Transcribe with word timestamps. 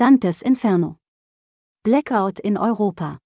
Dantes 0.00 0.40
Inferno. 0.40 0.96
Blackout 1.82 2.40
in 2.40 2.56
Europa. 2.56 3.18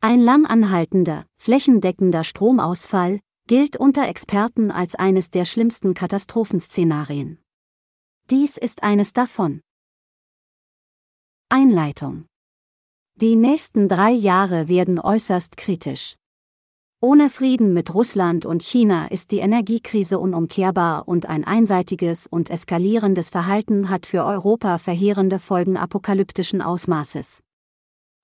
Ein 0.00 0.20
lang 0.20 0.44
anhaltender, 0.44 1.24
flächendeckender 1.40 2.24
Stromausfall 2.24 3.20
gilt 3.46 3.76
unter 3.76 4.08
Experten 4.08 4.72
als 4.72 4.96
eines 4.96 5.30
der 5.30 5.44
schlimmsten 5.44 5.94
Katastrophenszenarien. 5.94 7.40
Dies 8.28 8.56
ist 8.56 8.82
eines 8.82 9.12
davon. 9.12 9.60
Einleitung 11.48 12.26
Die 13.14 13.36
nächsten 13.36 13.86
drei 13.88 14.10
Jahre 14.10 14.66
werden 14.66 14.98
äußerst 14.98 15.56
kritisch. 15.56 16.16
Ohne 17.02 17.28
Frieden 17.28 17.74
mit 17.74 17.92
Russland 17.92 18.46
und 18.46 18.62
China 18.62 19.08
ist 19.08 19.30
die 19.30 19.40
Energiekrise 19.40 20.18
unumkehrbar 20.18 21.06
und 21.06 21.28
ein 21.28 21.44
einseitiges 21.44 22.26
und 22.26 22.48
eskalierendes 22.48 23.28
Verhalten 23.28 23.90
hat 23.90 24.06
für 24.06 24.24
Europa 24.24 24.78
verheerende 24.78 25.38
Folgen 25.38 25.76
apokalyptischen 25.76 26.62
Ausmaßes. 26.62 27.42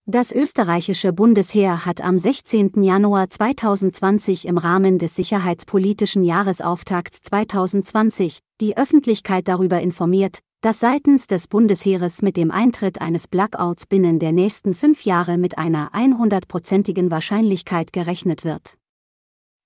Das 0.06 0.32
österreichische 0.32 1.12
Bundesheer 1.12 1.84
hat 1.84 2.00
am 2.00 2.16
16. 2.16 2.82
Januar 2.82 3.28
2020 3.28 4.48
im 4.48 4.56
Rahmen 4.56 4.98
des 4.98 5.16
sicherheitspolitischen 5.16 6.24
Jahresauftakts 6.24 7.20
2020 7.22 8.38
die 8.62 8.78
Öffentlichkeit 8.78 9.48
darüber 9.48 9.82
informiert, 9.82 10.38
dass 10.62 10.78
seitens 10.78 11.26
des 11.26 11.48
Bundesheeres 11.48 12.22
mit 12.22 12.36
dem 12.36 12.52
Eintritt 12.52 13.00
eines 13.00 13.26
Blackouts 13.26 13.84
binnen 13.84 14.20
der 14.20 14.30
nächsten 14.30 14.74
fünf 14.74 15.04
Jahre 15.04 15.36
mit 15.36 15.58
einer 15.58 15.90
100-prozentigen 15.92 17.10
Wahrscheinlichkeit 17.10 17.92
gerechnet 17.92 18.44
wird. 18.44 18.78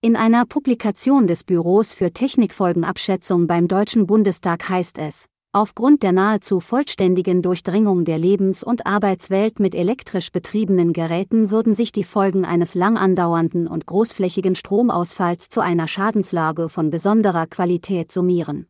In 0.01 0.17
einer 0.17 0.47
Publikation 0.47 1.27
des 1.27 1.45
Büros 1.45 1.93
für 1.93 2.13
Technikfolgenabschätzung 2.13 3.47
beim 3.47 3.69
Deutschen 3.69 4.07
Bundestag 4.07 4.71
heißt 4.71 4.97
es, 4.97 5.27
Aufgrund 5.53 6.03
der 6.03 6.13
nahezu 6.13 6.61
vollständigen 6.61 7.41
Durchdringung 7.41 8.05
der 8.05 8.19
Lebens- 8.19 8.63
und 8.63 8.87
Arbeitswelt 8.87 9.59
mit 9.59 9.75
elektrisch 9.75 10.31
betriebenen 10.31 10.93
Geräten 10.93 11.51
würden 11.51 11.75
sich 11.75 11.93
die 11.93 12.05
Folgen 12.05 12.45
eines 12.45 12.75
lang 12.75 12.99
andauernden 12.99 13.67
und 13.67 13.87
großflächigen 13.87 14.55
Stromausfalls 14.55 15.49
zu 15.49 15.61
einer 15.61 15.89
Schadenslage 15.89 16.69
von 16.69 16.91
besonderer 16.91 17.47
Qualität 17.47 18.13
summieren. 18.13 18.67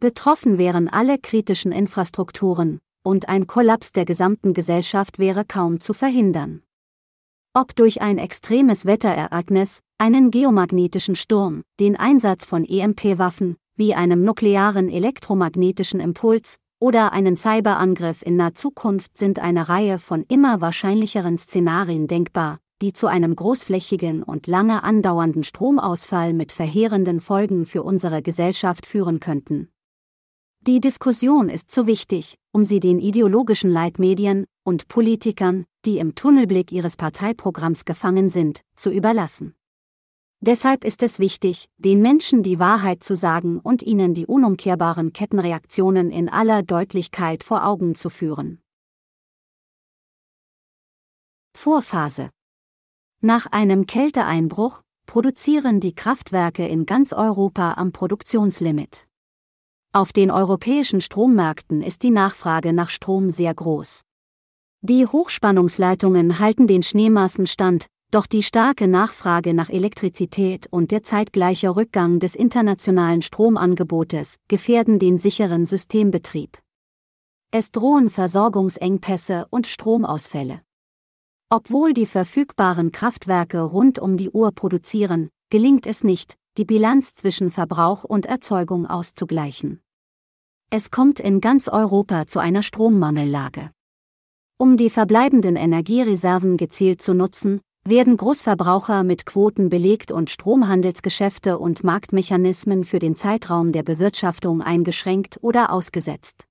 Betroffen 0.00 0.58
wären 0.58 0.88
alle 0.88 1.18
kritischen 1.18 1.72
Infrastrukturen, 1.72 2.78
und 3.02 3.28
ein 3.28 3.48
Kollaps 3.48 3.90
der 3.90 4.04
gesamten 4.04 4.54
Gesellschaft 4.54 5.18
wäre 5.18 5.44
kaum 5.44 5.80
zu 5.80 5.92
verhindern. 5.92 6.62
Ob 7.52 7.74
durch 7.74 8.00
ein 8.00 8.18
extremes 8.18 8.86
Wetterereignis, 8.86 9.80
einen 9.98 10.30
geomagnetischen 10.30 11.16
Sturm, 11.16 11.64
den 11.80 11.96
Einsatz 11.96 12.44
von 12.44 12.64
EMP-Waffen, 12.64 13.56
wie 13.74 13.92
einem 13.92 14.22
nuklearen 14.22 14.88
elektromagnetischen 14.88 15.98
Impuls 15.98 16.58
oder 16.78 17.12
einen 17.12 17.36
Cyberangriff 17.36 18.22
in 18.22 18.36
naher 18.36 18.54
Zukunft 18.54 19.18
sind 19.18 19.40
eine 19.40 19.68
Reihe 19.68 19.98
von 19.98 20.24
immer 20.28 20.60
wahrscheinlicheren 20.60 21.38
Szenarien 21.38 22.06
denkbar, 22.06 22.60
die 22.80 22.92
zu 22.92 23.08
einem 23.08 23.34
großflächigen 23.34 24.22
und 24.22 24.46
lange 24.46 24.84
andauernden 24.84 25.42
Stromausfall 25.42 26.34
mit 26.34 26.52
verheerenden 26.52 27.20
Folgen 27.20 27.66
für 27.66 27.82
unsere 27.82 28.22
Gesellschaft 28.22 28.86
führen 28.86 29.18
könnten. 29.18 29.72
Die 30.68 30.80
Diskussion 30.80 31.48
ist 31.48 31.70
zu 31.70 31.86
wichtig, 31.86 32.36
um 32.52 32.62
sie 32.62 32.78
den 32.78 32.98
ideologischen 32.98 33.70
Leitmedien 33.70 34.44
und 34.64 34.86
Politikern, 34.86 35.64
die 35.86 35.96
im 35.96 36.14
Tunnelblick 36.14 36.72
ihres 36.72 36.98
Parteiprogramms 36.98 37.86
gefangen 37.86 38.28
sind, 38.28 38.60
zu 38.76 38.90
überlassen. 38.90 39.54
Deshalb 40.40 40.84
ist 40.84 41.02
es 41.02 41.20
wichtig, 41.20 41.70
den 41.78 42.02
Menschen 42.02 42.42
die 42.42 42.58
Wahrheit 42.58 43.02
zu 43.02 43.16
sagen 43.16 43.60
und 43.60 43.82
ihnen 43.82 44.12
die 44.12 44.26
unumkehrbaren 44.26 45.14
Kettenreaktionen 45.14 46.10
in 46.10 46.28
aller 46.28 46.62
Deutlichkeit 46.62 47.44
vor 47.44 47.64
Augen 47.64 47.94
zu 47.94 48.10
führen. 48.10 48.60
Vorphase 51.56 52.28
Nach 53.22 53.46
einem 53.46 53.86
Kälteeinbruch 53.86 54.82
produzieren 55.06 55.80
die 55.80 55.94
Kraftwerke 55.94 56.68
in 56.68 56.84
ganz 56.84 57.14
Europa 57.14 57.72
am 57.78 57.92
Produktionslimit. 57.92 59.07
Auf 59.92 60.12
den 60.12 60.30
europäischen 60.30 61.00
Strommärkten 61.00 61.80
ist 61.80 62.02
die 62.02 62.10
Nachfrage 62.10 62.74
nach 62.74 62.90
Strom 62.90 63.30
sehr 63.30 63.54
groß. 63.54 64.02
Die 64.82 65.06
Hochspannungsleitungen 65.06 66.38
halten 66.38 66.66
den 66.66 66.82
Schneemassen 66.82 67.46
stand, 67.46 67.86
doch 68.10 68.26
die 68.26 68.42
starke 68.42 68.86
Nachfrage 68.86 69.54
nach 69.54 69.70
Elektrizität 69.70 70.66
und 70.70 70.90
der 70.90 71.04
zeitgleiche 71.04 71.74
Rückgang 71.74 72.20
des 72.20 72.34
internationalen 72.34 73.22
Stromangebotes 73.22 74.36
gefährden 74.46 74.98
den 74.98 75.16
sicheren 75.16 75.64
Systembetrieb. 75.64 76.58
Es 77.50 77.70
drohen 77.70 78.10
Versorgungsengpässe 78.10 79.46
und 79.48 79.66
Stromausfälle. 79.66 80.60
Obwohl 81.48 81.94
die 81.94 82.04
verfügbaren 82.04 82.92
Kraftwerke 82.92 83.62
rund 83.62 83.98
um 83.98 84.18
die 84.18 84.28
Uhr 84.28 84.52
produzieren, 84.52 85.30
gelingt 85.48 85.86
es 85.86 86.04
nicht, 86.04 86.36
die 86.58 86.64
Bilanz 86.64 87.14
zwischen 87.14 87.50
Verbrauch 87.50 88.02
und 88.02 88.26
Erzeugung 88.26 88.84
auszugleichen. 88.84 89.80
Es 90.70 90.90
kommt 90.90 91.20
in 91.20 91.40
ganz 91.40 91.68
Europa 91.68 92.26
zu 92.26 92.40
einer 92.40 92.64
Strommangellage. 92.64 93.70
Um 94.58 94.76
die 94.76 94.90
verbleibenden 94.90 95.54
Energiereserven 95.54 96.56
gezielt 96.56 97.00
zu 97.00 97.14
nutzen, 97.14 97.60
werden 97.86 98.16
Großverbraucher 98.16 99.04
mit 99.04 99.24
Quoten 99.24 99.70
belegt 99.70 100.10
und 100.10 100.30
Stromhandelsgeschäfte 100.30 101.58
und 101.58 101.84
Marktmechanismen 101.84 102.82
für 102.82 102.98
den 102.98 103.14
Zeitraum 103.14 103.70
der 103.70 103.84
Bewirtschaftung 103.84 104.60
eingeschränkt 104.60 105.38
oder 105.40 105.72
ausgesetzt. 105.72 106.44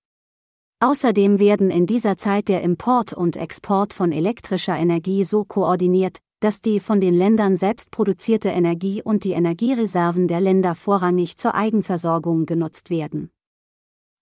Außerdem 0.79 1.38
werden 1.38 1.69
in 1.69 1.85
dieser 1.85 2.18
Zeit 2.18 2.47
der 2.47 2.62
Import 2.62 3.12
und 3.12 3.35
Export 3.35 3.94
von 3.94 4.13
elektrischer 4.13 4.78
Energie 4.78 5.25
so 5.25 5.44
koordiniert, 5.44 6.19
dass 6.39 6.61
die 6.61 6.79
von 6.79 7.01
den 7.01 7.13
Ländern 7.13 7.57
selbst 7.57 7.91
produzierte 7.91 8.49
Energie 8.49 9.01
und 9.01 9.23
die 9.23 9.31
Energiereserven 9.31 10.27
der 10.27 10.41
Länder 10.41 10.75
vorrangig 10.75 11.37
zur 11.37 11.55
Eigenversorgung 11.55 12.45
genutzt 12.45 12.89
werden. 12.89 13.31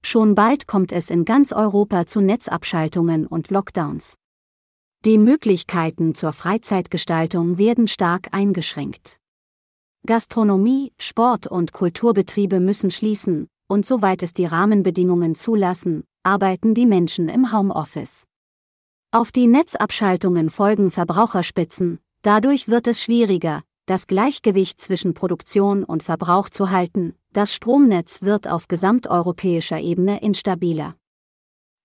Schon 0.03 0.35
bald 0.35 0.67
kommt 0.67 0.91
es 0.91 1.09
in 1.09 1.25
ganz 1.25 1.51
Europa 1.51 2.05
zu 2.05 2.21
Netzabschaltungen 2.21 3.25
und 3.25 3.49
Lockdowns. 3.49 4.17
Die 5.03 5.17
Möglichkeiten 5.17 6.15
zur 6.15 6.31
Freizeitgestaltung 6.31 7.57
werden 7.57 7.87
stark 7.87 8.29
eingeschränkt. 8.31 9.19
Gastronomie, 10.05 10.93
Sport 10.99 11.47
und 11.47 11.73
Kulturbetriebe 11.73 12.59
müssen 12.59 12.91
schließen, 12.91 13.47
und 13.67 13.85
soweit 13.85 14.21
es 14.21 14.33
die 14.33 14.45
Rahmenbedingungen 14.45 15.33
zulassen, 15.35 16.03
arbeiten 16.23 16.75
die 16.75 16.85
Menschen 16.85 17.27
im 17.27 17.51
Homeoffice. 17.51 18.25
Auf 19.11 19.31
die 19.31 19.47
Netzabschaltungen 19.47 20.49
folgen 20.49 20.91
Verbraucherspitzen, 20.91 21.99
dadurch 22.25 22.67
wird 22.67 22.87
es 22.87 23.01
schwieriger, 23.01 23.63
das 23.85 24.07
Gleichgewicht 24.07 24.81
zwischen 24.81 25.13
Produktion 25.13 25.83
und 25.83 26.01
Verbrauch 26.01 26.49
zu 26.49 26.71
halten, 26.71 27.13
das 27.33 27.53
Stromnetz 27.53 28.23
wird 28.23 28.47
auf 28.47 28.67
gesamteuropäischer 28.67 29.79
Ebene 29.79 30.21
instabiler. 30.21 30.95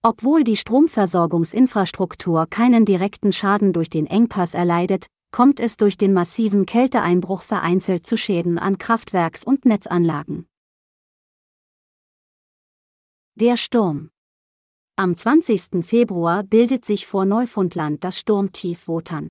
Obwohl 0.02 0.44
die 0.44 0.56
Stromversorgungsinfrastruktur 0.56 2.46
keinen 2.46 2.86
direkten 2.86 3.32
Schaden 3.32 3.74
durch 3.74 3.90
den 3.90 4.06
Engpass 4.06 4.54
erleidet, 4.54 5.06
kommt 5.30 5.60
es 5.60 5.76
durch 5.76 5.98
den 5.98 6.14
massiven 6.14 6.64
Kälteeinbruch 6.64 7.42
vereinzelt 7.42 8.06
zu 8.06 8.16
Schäden 8.16 8.58
an 8.58 8.78
Kraftwerks- 8.78 9.44
und 9.44 9.66
Netzanlagen. 9.66 10.46
Der 13.34 13.58
Sturm. 13.58 14.10
Am 14.96 15.16
20. 15.16 15.84
Februar 15.84 16.42
bildet 16.44 16.86
sich 16.86 17.06
vor 17.06 17.26
Neufundland 17.26 18.04
das 18.04 18.18
Sturmtief 18.18 18.88
Wotan 18.88 19.28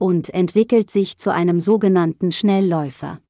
und 0.00 0.32
entwickelt 0.32 0.90
sich 0.90 1.18
zu 1.18 1.30
einem 1.30 1.60
sogenannten 1.60 2.32
Schnellläufer. 2.32 3.20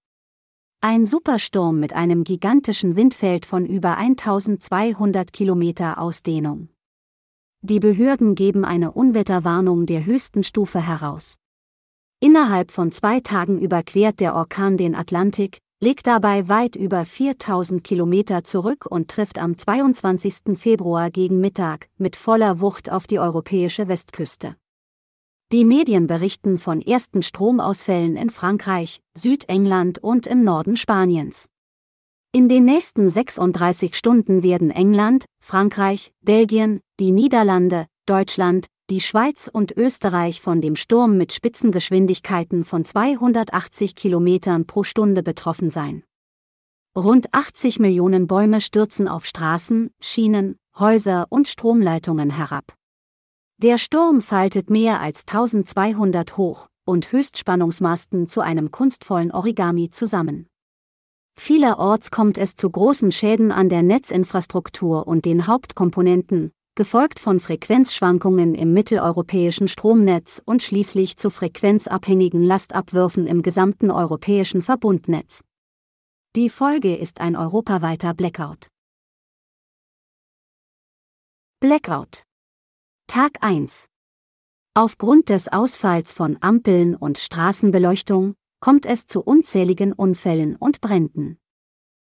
Ein 0.80 1.04
Supersturm 1.04 1.80
mit 1.80 1.92
einem 1.92 2.22
gigantischen 2.22 2.94
Windfeld 2.94 3.44
von 3.44 3.66
über 3.66 3.96
1200 3.96 5.32
Kilometer 5.32 6.00
Ausdehnung. 6.00 6.68
Die 7.60 7.80
Behörden 7.80 8.36
geben 8.36 8.64
eine 8.64 8.92
Unwetterwarnung 8.92 9.84
der 9.84 10.06
höchsten 10.06 10.44
Stufe 10.44 10.80
heraus. 10.80 11.34
Innerhalb 12.20 12.70
von 12.70 12.92
zwei 12.92 13.20
Tagen 13.20 13.58
überquert 13.58 14.20
der 14.20 14.34
Orkan 14.34 14.76
den 14.76 14.94
Atlantik, 14.94 15.58
legt 15.82 16.06
dabei 16.06 16.48
weit 16.48 16.76
über 16.76 17.04
4000 17.04 17.82
Kilometer 17.82 18.44
zurück 18.44 18.86
und 18.86 19.08
trifft 19.08 19.38
am 19.38 19.58
22. 19.58 20.56
Februar 20.56 21.10
gegen 21.10 21.40
Mittag 21.40 21.88
mit 21.98 22.14
voller 22.14 22.60
Wucht 22.60 22.92
auf 22.92 23.06
die 23.06 23.18
europäische 23.18 23.88
Westküste. 23.88 24.56
Die 25.52 25.64
Medien 25.64 26.06
berichten 26.06 26.58
von 26.58 26.80
ersten 26.80 27.24
Stromausfällen 27.24 28.14
in 28.14 28.30
Frankreich, 28.30 29.00
Südengland 29.18 29.98
und 29.98 30.28
im 30.28 30.44
Norden 30.44 30.76
Spaniens. 30.76 31.48
In 32.30 32.48
den 32.48 32.64
nächsten 32.64 33.10
36 33.10 33.96
Stunden 33.96 34.44
werden 34.44 34.70
England, 34.70 35.24
Frankreich, 35.42 36.12
Belgien, 36.20 36.78
die 37.00 37.10
Niederlande, 37.10 37.86
Deutschland, 38.06 38.66
die 38.90 39.00
Schweiz 39.00 39.50
und 39.52 39.76
Österreich 39.76 40.40
von 40.40 40.60
dem 40.60 40.76
Sturm 40.76 41.16
mit 41.16 41.32
Spitzengeschwindigkeiten 41.32 42.62
von 42.64 42.84
280 42.84 43.96
Kilometern 43.96 44.68
pro 44.68 44.84
Stunde 44.84 45.24
betroffen 45.24 45.70
sein. 45.70 46.04
Rund 46.96 47.34
80 47.34 47.80
Millionen 47.80 48.28
Bäume 48.28 48.60
stürzen 48.60 49.08
auf 49.08 49.26
Straßen, 49.26 49.90
Schienen, 50.00 50.58
Häuser 50.78 51.26
und 51.28 51.48
Stromleitungen 51.48 52.30
herab. 52.30 52.72
Der 53.62 53.76
Sturm 53.76 54.22
faltet 54.22 54.70
mehr 54.70 55.02
als 55.02 55.26
1200 55.26 56.38
Hoch- 56.38 56.68
und 56.86 57.12
Höchstspannungsmasten 57.12 58.26
zu 58.26 58.40
einem 58.40 58.70
kunstvollen 58.70 59.30
Origami 59.30 59.90
zusammen. 59.90 60.46
Vielerorts 61.38 62.10
kommt 62.10 62.38
es 62.38 62.56
zu 62.56 62.70
großen 62.70 63.12
Schäden 63.12 63.52
an 63.52 63.68
der 63.68 63.82
Netzinfrastruktur 63.82 65.06
und 65.06 65.26
den 65.26 65.46
Hauptkomponenten, 65.46 66.52
gefolgt 66.74 67.18
von 67.18 67.38
Frequenzschwankungen 67.38 68.54
im 68.54 68.72
mitteleuropäischen 68.72 69.68
Stromnetz 69.68 70.40
und 70.46 70.62
schließlich 70.62 71.18
zu 71.18 71.28
frequenzabhängigen 71.28 72.42
Lastabwürfen 72.42 73.26
im 73.26 73.42
gesamten 73.42 73.90
europäischen 73.90 74.62
Verbundnetz. 74.62 75.44
Die 76.34 76.48
Folge 76.48 76.96
ist 76.96 77.20
ein 77.20 77.36
europaweiter 77.36 78.14
Blackout. 78.14 78.68
Blackout 81.60 82.22
Tag 83.12 83.38
1 83.40 83.88
Aufgrund 84.74 85.30
des 85.30 85.48
Ausfalls 85.48 86.12
von 86.12 86.38
Ampeln 86.40 86.94
und 86.94 87.18
Straßenbeleuchtung 87.18 88.36
kommt 88.60 88.86
es 88.86 89.08
zu 89.08 89.20
unzähligen 89.20 89.92
Unfällen 89.92 90.54
und 90.54 90.80
Bränden. 90.80 91.36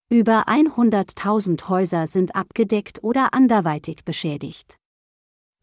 Über 0.08 0.46
100.000 0.46 1.68
Häuser 1.68 2.06
sind 2.06 2.36
abgedeckt 2.36 3.02
oder 3.02 3.34
anderweitig 3.34 4.04
beschädigt. 4.04 4.78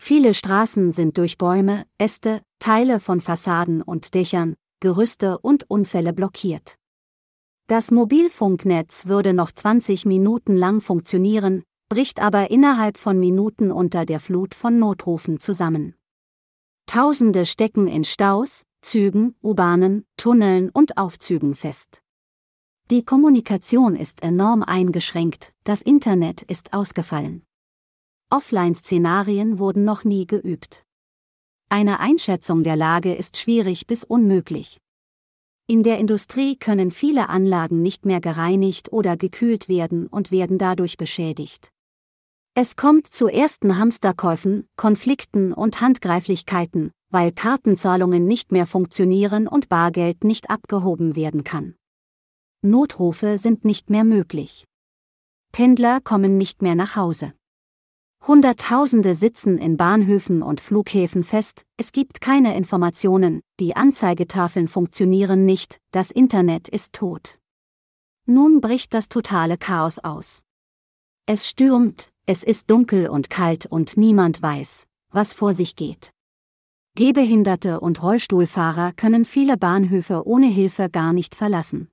Viele 0.01 0.33
Straßen 0.33 0.91
sind 0.91 1.17
durch 1.17 1.37
Bäume, 1.37 1.85
Äste, 1.97 2.41
Teile 2.59 2.99
von 2.99 3.21
Fassaden 3.21 3.81
und 3.81 4.13
Dächern, 4.13 4.57
Gerüste 4.81 5.39
und 5.39 5.63
Unfälle 5.69 6.11
blockiert. 6.11 6.75
Das 7.67 7.89
Mobilfunknetz 7.89 9.05
würde 9.05 9.33
noch 9.33 9.53
20 9.53 10.05
Minuten 10.05 10.57
lang 10.57 10.81
funktionieren, 10.81 11.63
bricht 11.91 12.21
aber 12.21 12.49
innerhalb 12.51 12.97
von 12.97 13.19
Minuten 13.19 13.69
unter 13.69 14.05
der 14.05 14.21
Flut 14.21 14.55
von 14.55 14.79
Notrufen 14.79 15.41
zusammen. 15.41 15.93
Tausende 16.85 17.45
stecken 17.45 17.85
in 17.85 18.05
Staus, 18.05 18.63
Zügen, 18.81 19.35
U-Bahnen, 19.43 20.05
Tunneln 20.15 20.69
und 20.69 20.95
Aufzügen 20.95 21.53
fest. 21.53 22.01
Die 22.91 23.03
Kommunikation 23.03 23.97
ist 23.97 24.23
enorm 24.23 24.63
eingeschränkt, 24.63 25.51
das 25.65 25.81
Internet 25.81 26.43
ist 26.43 26.71
ausgefallen. 26.71 27.43
Offline-Szenarien 28.29 29.59
wurden 29.59 29.83
noch 29.83 30.05
nie 30.05 30.25
geübt. 30.25 30.85
Eine 31.67 31.99
Einschätzung 31.99 32.63
der 32.63 32.77
Lage 32.77 33.13
ist 33.13 33.35
schwierig 33.35 33.85
bis 33.85 34.05
unmöglich. 34.05 34.79
In 35.67 35.83
der 35.83 35.97
Industrie 35.97 36.55
können 36.55 36.91
viele 36.91 37.27
Anlagen 37.27 37.81
nicht 37.81 38.05
mehr 38.05 38.21
gereinigt 38.21 38.93
oder 38.93 39.17
gekühlt 39.17 39.67
werden 39.67 40.07
und 40.07 40.31
werden 40.31 40.57
dadurch 40.57 40.95
beschädigt. 40.95 41.69
Es 42.53 42.75
kommt 42.75 43.07
zu 43.13 43.29
ersten 43.29 43.77
Hamsterkäufen, 43.77 44.67
Konflikten 44.75 45.53
und 45.53 45.79
Handgreiflichkeiten, 45.79 46.91
weil 47.09 47.31
Kartenzahlungen 47.31 48.27
nicht 48.27 48.51
mehr 48.51 48.65
funktionieren 48.65 49.47
und 49.47 49.69
Bargeld 49.69 50.25
nicht 50.25 50.49
abgehoben 50.49 51.15
werden 51.15 51.45
kann. 51.45 51.75
Notrufe 52.61 53.37
sind 53.37 53.63
nicht 53.63 53.89
mehr 53.89 54.03
möglich. 54.03 54.65
Pendler 55.53 56.01
kommen 56.01 56.37
nicht 56.37 56.61
mehr 56.61 56.75
nach 56.75 56.97
Hause. 56.97 57.33
Hunderttausende 58.27 59.15
sitzen 59.15 59.57
in 59.57 59.77
Bahnhöfen 59.77 60.43
und 60.43 60.59
Flughäfen 60.59 61.23
fest, 61.23 61.63
es 61.77 61.93
gibt 61.93 62.19
keine 62.19 62.57
Informationen, 62.57 63.39
die 63.61 63.77
Anzeigetafeln 63.77 64.67
funktionieren 64.67 65.45
nicht, 65.45 65.79
das 65.91 66.11
Internet 66.11 66.67
ist 66.67 66.91
tot. 66.91 67.39
Nun 68.25 68.59
bricht 68.59 68.93
das 68.93 69.07
totale 69.07 69.57
Chaos 69.57 69.99
aus. 69.99 70.43
Es 71.25 71.47
stürmt, 71.47 72.11
es 72.31 72.43
ist 72.43 72.71
dunkel 72.71 73.09
und 73.09 73.29
kalt 73.29 73.65
und 73.65 73.97
niemand 73.97 74.41
weiß, 74.41 74.87
was 75.09 75.33
vor 75.33 75.53
sich 75.53 75.75
geht. 75.75 76.13
Gehbehinderte 76.95 77.81
und 77.81 78.01
Rollstuhlfahrer 78.01 78.93
können 78.93 79.25
viele 79.25 79.57
Bahnhöfe 79.57 80.25
ohne 80.25 80.47
Hilfe 80.47 80.89
gar 80.89 81.11
nicht 81.11 81.35
verlassen. 81.35 81.89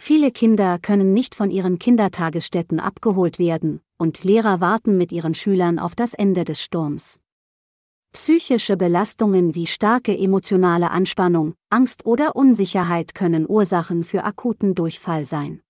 Viele 0.00 0.30
Kinder 0.30 0.78
können 0.78 1.14
nicht 1.14 1.34
von 1.34 1.50
ihren 1.50 1.80
Kindertagesstätten 1.80 2.78
abgeholt 2.78 3.40
werden, 3.40 3.80
und 3.98 4.22
Lehrer 4.22 4.60
warten 4.60 4.96
mit 4.96 5.10
ihren 5.10 5.34
Schülern 5.34 5.80
auf 5.80 5.96
das 5.96 6.14
Ende 6.14 6.44
des 6.44 6.62
Sturms. 6.62 7.18
Psychische 8.12 8.76
Belastungen 8.76 9.56
wie 9.56 9.66
starke 9.66 10.16
emotionale 10.16 10.92
Anspannung, 10.92 11.54
Angst 11.70 12.06
oder 12.06 12.36
Unsicherheit 12.36 13.16
können 13.16 13.46
Ursachen 13.48 14.04
für 14.04 14.22
akuten 14.22 14.76
Durchfall 14.76 15.24
sein. 15.24 15.60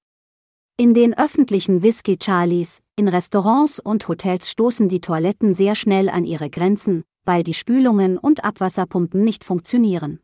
In 0.80 0.94
den 0.94 1.12
öffentlichen 1.12 1.82
Whisky 1.82 2.16
Charlies, 2.18 2.80
in 2.96 3.06
Restaurants 3.06 3.80
und 3.80 4.08
Hotels 4.08 4.50
stoßen 4.50 4.88
die 4.88 5.02
Toiletten 5.02 5.52
sehr 5.52 5.74
schnell 5.74 6.08
an 6.08 6.24
ihre 6.24 6.48
Grenzen, 6.48 7.04
weil 7.26 7.42
die 7.42 7.52
Spülungen 7.52 8.16
und 8.16 8.44
Abwasserpumpen 8.44 9.22
nicht 9.22 9.44
funktionieren. 9.44 10.20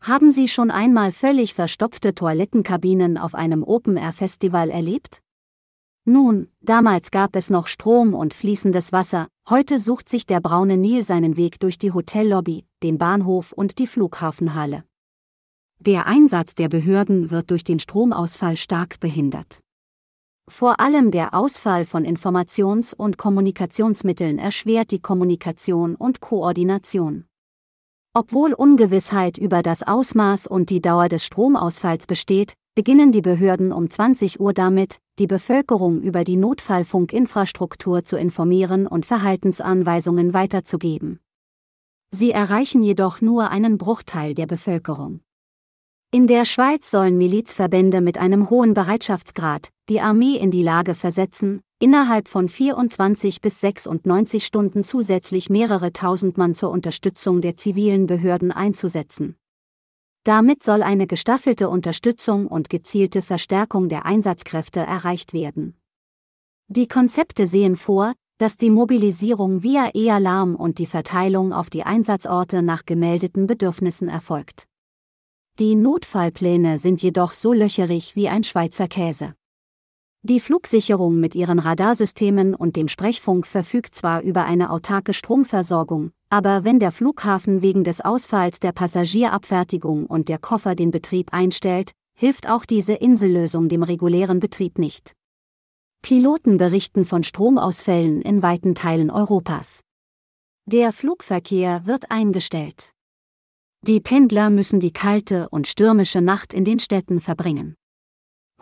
Haben 0.00 0.32
Sie 0.32 0.48
schon 0.48 0.70
einmal 0.70 1.12
völlig 1.12 1.52
verstopfte 1.52 2.14
Toilettenkabinen 2.14 3.18
auf 3.18 3.34
einem 3.34 3.62
Open-Air-Festival 3.62 4.70
erlebt? 4.70 5.20
Nun, 6.06 6.48
damals 6.62 7.10
gab 7.10 7.36
es 7.36 7.50
noch 7.50 7.66
Strom 7.66 8.14
und 8.14 8.32
fließendes 8.32 8.92
Wasser, 8.92 9.28
heute 9.50 9.78
sucht 9.78 10.08
sich 10.08 10.24
der 10.24 10.40
braune 10.40 10.78
Nil 10.78 11.02
seinen 11.02 11.36
Weg 11.36 11.60
durch 11.60 11.76
die 11.76 11.92
Hotellobby, 11.92 12.64
den 12.82 12.96
Bahnhof 12.96 13.52
und 13.52 13.78
die 13.78 13.86
Flughafenhalle. 13.86 14.84
Der 15.80 16.08
Einsatz 16.08 16.56
der 16.56 16.68
Behörden 16.68 17.30
wird 17.30 17.52
durch 17.52 17.62
den 17.62 17.78
Stromausfall 17.78 18.56
stark 18.56 18.98
behindert. 18.98 19.60
Vor 20.48 20.80
allem 20.80 21.12
der 21.12 21.34
Ausfall 21.34 21.84
von 21.84 22.04
Informations- 22.04 22.94
und 22.94 23.16
Kommunikationsmitteln 23.16 24.38
erschwert 24.38 24.90
die 24.90 24.98
Kommunikation 24.98 25.94
und 25.94 26.20
Koordination. 26.20 27.26
Obwohl 28.12 28.54
Ungewissheit 28.54 29.38
über 29.38 29.62
das 29.62 29.84
Ausmaß 29.84 30.48
und 30.48 30.70
die 30.70 30.80
Dauer 30.80 31.08
des 31.08 31.24
Stromausfalls 31.24 32.08
besteht, 32.08 32.54
beginnen 32.74 33.12
die 33.12 33.22
Behörden 33.22 33.72
um 33.72 33.88
20 33.88 34.40
Uhr 34.40 34.52
damit, 34.52 34.98
die 35.20 35.28
Bevölkerung 35.28 36.00
über 36.00 36.24
die 36.24 36.36
Notfallfunkinfrastruktur 36.36 38.04
zu 38.04 38.16
informieren 38.16 38.88
und 38.88 39.06
Verhaltensanweisungen 39.06 40.34
weiterzugeben. 40.34 41.20
Sie 42.10 42.32
erreichen 42.32 42.82
jedoch 42.82 43.20
nur 43.20 43.50
einen 43.50 43.78
Bruchteil 43.78 44.34
der 44.34 44.46
Bevölkerung. 44.46 45.20
In 46.10 46.26
der 46.26 46.46
Schweiz 46.46 46.90
sollen 46.90 47.18
Milizverbände 47.18 48.00
mit 48.00 48.16
einem 48.16 48.48
hohen 48.48 48.72
Bereitschaftsgrad 48.72 49.68
die 49.90 50.00
Armee 50.00 50.36
in 50.36 50.50
die 50.50 50.62
Lage 50.62 50.94
versetzen, 50.94 51.60
innerhalb 51.80 52.28
von 52.28 52.48
24 52.48 53.42
bis 53.42 53.60
96 53.60 54.46
Stunden 54.46 54.84
zusätzlich 54.84 55.50
mehrere 55.50 55.92
tausend 55.92 56.38
Mann 56.38 56.54
zur 56.54 56.70
Unterstützung 56.70 57.42
der 57.42 57.58
zivilen 57.58 58.06
Behörden 58.06 58.52
einzusetzen. 58.52 59.36
Damit 60.24 60.62
soll 60.62 60.82
eine 60.82 61.06
gestaffelte 61.06 61.68
Unterstützung 61.68 62.46
und 62.46 62.70
gezielte 62.70 63.20
Verstärkung 63.20 63.90
der 63.90 64.06
Einsatzkräfte 64.06 64.80
erreicht 64.80 65.34
werden. 65.34 65.76
Die 66.68 66.88
Konzepte 66.88 67.46
sehen 67.46 67.76
vor, 67.76 68.14
dass 68.38 68.56
die 68.56 68.70
Mobilisierung 68.70 69.62
via 69.62 69.90
E-Alarm 69.92 70.54
und 70.54 70.78
die 70.78 70.86
Verteilung 70.86 71.52
auf 71.52 71.68
die 71.68 71.82
Einsatzorte 71.82 72.62
nach 72.62 72.86
gemeldeten 72.86 73.46
Bedürfnissen 73.46 74.08
erfolgt. 74.08 74.67
Die 75.60 75.74
Notfallpläne 75.74 76.78
sind 76.78 77.02
jedoch 77.02 77.32
so 77.32 77.52
löcherig 77.52 78.14
wie 78.14 78.28
ein 78.28 78.44
Schweizer 78.44 78.86
Käse. 78.86 79.34
Die 80.22 80.38
Flugsicherung 80.38 81.18
mit 81.18 81.34
ihren 81.34 81.58
Radarsystemen 81.58 82.54
und 82.54 82.76
dem 82.76 82.86
Sprechfunk 82.86 83.44
verfügt 83.44 83.96
zwar 83.96 84.22
über 84.22 84.44
eine 84.44 84.70
autarke 84.70 85.12
Stromversorgung, 85.12 86.12
aber 86.30 86.62
wenn 86.62 86.78
der 86.78 86.92
Flughafen 86.92 87.60
wegen 87.60 87.82
des 87.82 88.00
Ausfalls 88.00 88.60
der 88.60 88.70
Passagierabfertigung 88.70 90.06
und 90.06 90.28
der 90.28 90.38
Koffer 90.38 90.76
den 90.76 90.92
Betrieb 90.92 91.32
einstellt, 91.32 91.90
hilft 92.14 92.48
auch 92.48 92.64
diese 92.64 92.94
Insellösung 92.94 93.68
dem 93.68 93.82
regulären 93.82 94.38
Betrieb 94.38 94.78
nicht. 94.78 95.14
Piloten 96.02 96.58
berichten 96.58 97.04
von 97.04 97.24
Stromausfällen 97.24 98.22
in 98.22 98.44
weiten 98.44 98.76
Teilen 98.76 99.10
Europas. 99.10 99.80
Der 100.66 100.92
Flugverkehr 100.92 101.84
wird 101.84 102.12
eingestellt. 102.12 102.92
Die 103.82 104.00
Pendler 104.00 104.50
müssen 104.50 104.80
die 104.80 104.92
kalte 104.92 105.48
und 105.50 105.68
stürmische 105.68 106.20
Nacht 106.20 106.52
in 106.52 106.64
den 106.64 106.80
Städten 106.80 107.20
verbringen. 107.20 107.76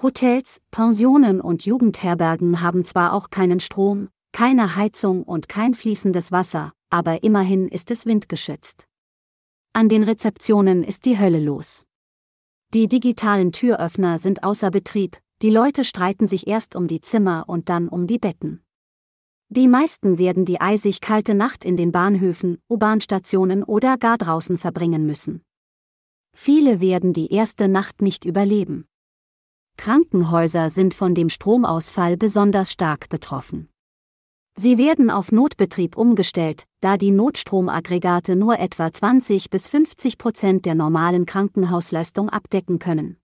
Hotels, 0.02 0.61
Pensionen 0.70 1.40
und 1.40 1.64
Jugendherbergen 1.64 2.61
haben 2.61 2.85
zwar 2.85 3.14
auch 3.14 3.30
keinen 3.30 3.61
Strom, 3.61 4.08
keine 4.32 4.76
Heizung 4.76 5.23
und 5.23 5.49
kein 5.49 5.73
fließendes 5.73 6.32
Wasser, 6.32 6.73
aber 6.90 7.23
immerhin 7.23 7.66
ist 7.68 7.90
es 7.90 8.04
windgeschützt. 8.04 8.87
An 9.73 9.88
den 9.88 10.02
Rezeptionen 10.02 10.85
ist 10.85 11.06
die 11.06 11.18
Hölle 11.18 11.40
los. 11.40 11.87
Die 12.75 12.88
digitalen 12.88 13.52
Türöffner 13.52 14.18
sind 14.18 14.44
außer 14.44 14.70
Betrieb, 14.70 15.16
die 15.40 15.50
Leute 15.50 15.85
streiten 15.85 16.26
sich 16.26 16.46
erst 16.46 16.76
um 16.76 16.88
die 16.88 17.00
Zimmer 17.00 17.44
und 17.46 17.70
dann 17.70 17.88
um 17.88 18.06
die 18.06 18.18
Betten. 18.18 18.65
Die 19.48 19.68
meisten 19.68 20.18
werden 20.18 20.44
die 20.44 20.60
eisig 20.60 21.00
kalte 21.00 21.34
Nacht 21.34 21.64
in 21.64 21.76
den 21.76 21.92
Bahnhöfen, 21.92 22.58
U-Bahn-Stationen 22.68 23.62
oder 23.62 23.96
gar 23.96 24.18
draußen 24.18 24.58
verbringen 24.58 25.06
müssen. 25.06 25.42
Viele 26.34 26.80
werden 26.80 27.12
die 27.12 27.32
erste 27.32 27.68
Nacht 27.68 28.02
nicht 28.02 28.24
überleben. 28.24 28.86
Krankenhäuser 29.76 30.68
sind 30.70 30.94
von 30.94 31.14
dem 31.14 31.28
Stromausfall 31.28 32.16
besonders 32.16 32.72
stark 32.72 33.08
betroffen. 33.08 33.68
Sie 34.56 34.78
werden 34.78 35.10
auf 35.10 35.32
Notbetrieb 35.32 35.96
umgestellt, 35.96 36.64
da 36.80 36.96
die 36.96 37.10
Notstromaggregate 37.10 38.36
nur 38.36 38.58
etwa 38.58 38.92
20 38.92 39.50
bis 39.50 39.68
50 39.68 40.18
Prozent 40.18 40.66
der 40.66 40.74
normalen 40.74 41.24
Krankenhausleistung 41.24 42.30
abdecken 42.30 42.78
können. 42.78 43.18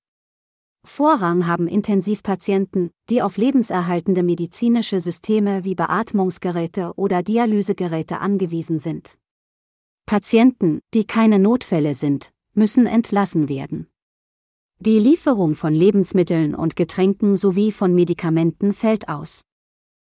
Vorrang 0.85 1.47
haben 1.47 1.69
Intensivpatienten, 1.69 2.91
die 3.09 3.23
auf 3.23 3.37
lebenserhaltende 3.37 4.23
medizinische 4.23 5.01
Systeme 5.01 5.65
wie 5.65 5.75
Beatmungsgeräte 5.75 6.93
oder 6.97 7.23
Dialysegeräte 7.23 8.21
angewiesen 8.21 8.79
sind. 8.79 9.17
Patienten, 10.07 10.81
die 10.93 11.07
keine 11.07 11.39
Notfälle 11.39 11.95
sind, 11.95 12.33
müssen 12.55 12.87
entlassen 12.87 13.49
werden. 13.49 13.87
Die 14.81 14.99
Lieferung 14.99 15.55
von 15.55 15.75
Lebensmitteln 15.75 16.57
und 16.57 16.75
Getränken 16.75 17.37
sowie 17.37 17.71
von 17.71 17.95
Medikamenten 17.95 18.73
fällt 18.73 19.09
aus. 19.09 19.45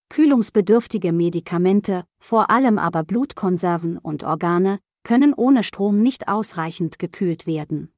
Kühlungsbedürftige 0.09 1.11
Medikamente, 1.11 2.05
vor 2.19 2.49
allem 2.49 2.79
aber 2.79 3.03
Blutkonserven 3.03 3.97
und 3.97 4.23
Organe, 4.23 4.79
können 5.03 5.33
ohne 5.33 5.63
Strom 5.63 6.01
nicht 6.01 6.27
ausreichend 6.27 6.97
gekühlt 6.97 7.45
werden. 7.45 7.91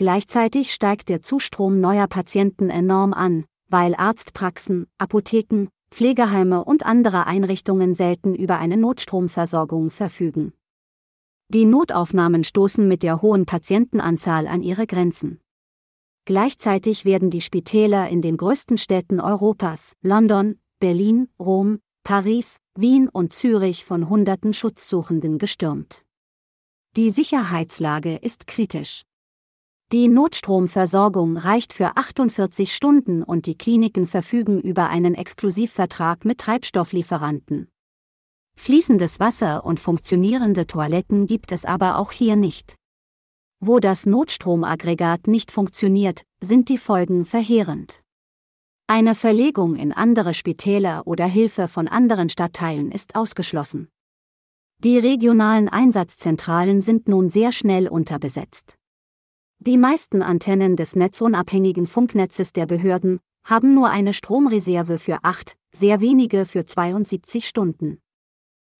Gleichzeitig 0.00 0.72
steigt 0.72 1.10
der 1.10 1.20
Zustrom 1.20 1.78
neuer 1.78 2.06
Patienten 2.06 2.70
enorm 2.70 3.12
an, 3.12 3.44
weil 3.68 3.94
Arztpraxen, 3.94 4.86
Apotheken, 4.96 5.66
Pflegeheime 5.90 6.64
und 6.64 6.86
andere 6.86 7.26
Einrichtungen 7.26 7.92
selten 7.92 8.34
über 8.34 8.58
eine 8.58 8.78
Notstromversorgung 8.78 9.90
verfügen. 9.90 10.54
Die 11.48 11.66
Notaufnahmen 11.66 12.44
stoßen 12.44 12.88
mit 12.88 13.02
der 13.02 13.20
hohen 13.20 13.44
Patientenanzahl 13.44 14.46
an 14.46 14.62
ihre 14.62 14.86
Grenzen. 14.86 15.38
Gleichzeitig 16.24 17.04
werden 17.04 17.28
die 17.28 17.42
Spitäler 17.42 18.08
in 18.08 18.22
den 18.22 18.38
größten 18.38 18.78
Städten 18.78 19.20
Europas, 19.20 19.96
London, 20.00 20.58
Berlin, 20.78 21.28
Rom, 21.38 21.78
Paris, 22.04 22.56
Wien 22.74 23.10
und 23.10 23.34
Zürich 23.34 23.84
von 23.84 24.08
hunderten 24.08 24.54
Schutzsuchenden 24.54 25.36
gestürmt. 25.36 26.06
Die 26.96 27.10
Sicherheitslage 27.10 28.16
ist 28.16 28.46
kritisch. 28.46 29.04
Die 29.92 30.06
Notstromversorgung 30.06 31.36
reicht 31.36 31.72
für 31.72 31.96
48 31.96 32.72
Stunden 32.72 33.24
und 33.24 33.46
die 33.46 33.58
Kliniken 33.58 34.06
verfügen 34.06 34.60
über 34.60 34.88
einen 34.88 35.16
Exklusivvertrag 35.16 36.24
mit 36.24 36.38
Treibstofflieferanten. 36.38 37.66
Fließendes 38.56 39.18
Wasser 39.18 39.64
und 39.64 39.80
funktionierende 39.80 40.68
Toiletten 40.68 41.26
gibt 41.26 41.50
es 41.50 41.64
aber 41.64 41.98
auch 41.98 42.12
hier 42.12 42.36
nicht. 42.36 42.76
Wo 43.58 43.80
das 43.80 44.06
Notstromaggregat 44.06 45.26
nicht 45.26 45.50
funktioniert, 45.50 46.22
sind 46.40 46.68
die 46.68 46.78
Folgen 46.78 47.24
verheerend. 47.24 48.00
Eine 48.86 49.16
Verlegung 49.16 49.74
in 49.74 49.92
andere 49.92 50.34
Spitäler 50.34 51.04
oder 51.04 51.26
Hilfe 51.26 51.66
von 51.66 51.88
anderen 51.88 52.28
Stadtteilen 52.28 52.92
ist 52.92 53.16
ausgeschlossen. 53.16 53.88
Die 54.78 54.98
regionalen 54.98 55.68
Einsatzzentralen 55.68 56.80
sind 56.80 57.08
nun 57.08 57.28
sehr 57.28 57.50
schnell 57.50 57.88
unterbesetzt. 57.88 58.76
Die 59.62 59.76
meisten 59.76 60.22
Antennen 60.22 60.74
des 60.74 60.96
netzunabhängigen 60.96 61.86
Funknetzes 61.86 62.54
der 62.54 62.64
Behörden 62.64 63.20
haben 63.44 63.74
nur 63.74 63.90
eine 63.90 64.14
Stromreserve 64.14 64.98
für 64.98 65.18
acht, 65.22 65.54
sehr 65.70 66.00
wenige 66.00 66.46
für 66.46 66.64
72 66.64 67.46
Stunden. 67.46 68.00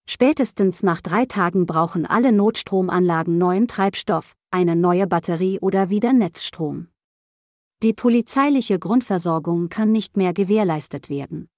Spätestens 0.09 0.83
nach 0.83 1.03
drei 1.03 1.27
Tagen 1.27 1.67
brauchen 1.67 2.07
alle 2.07 2.33
Notstromanlagen 2.33 3.37
neuen 3.37 3.69
Treibstoff, 3.69 4.35
eine 4.51 4.75
neue 4.75 5.07
Batterie 5.07 5.59
oder 5.61 5.91
wieder 5.91 6.15
Netzstrom. 6.15 6.89
Die 7.83 7.93
polizeiliche 7.93 8.79
Grundversorgung 8.79 9.69
kann 9.69 9.93
nicht 9.93 10.17
mehr 10.17 10.33
gewährleistet 10.33 11.11
werden. 11.11 11.51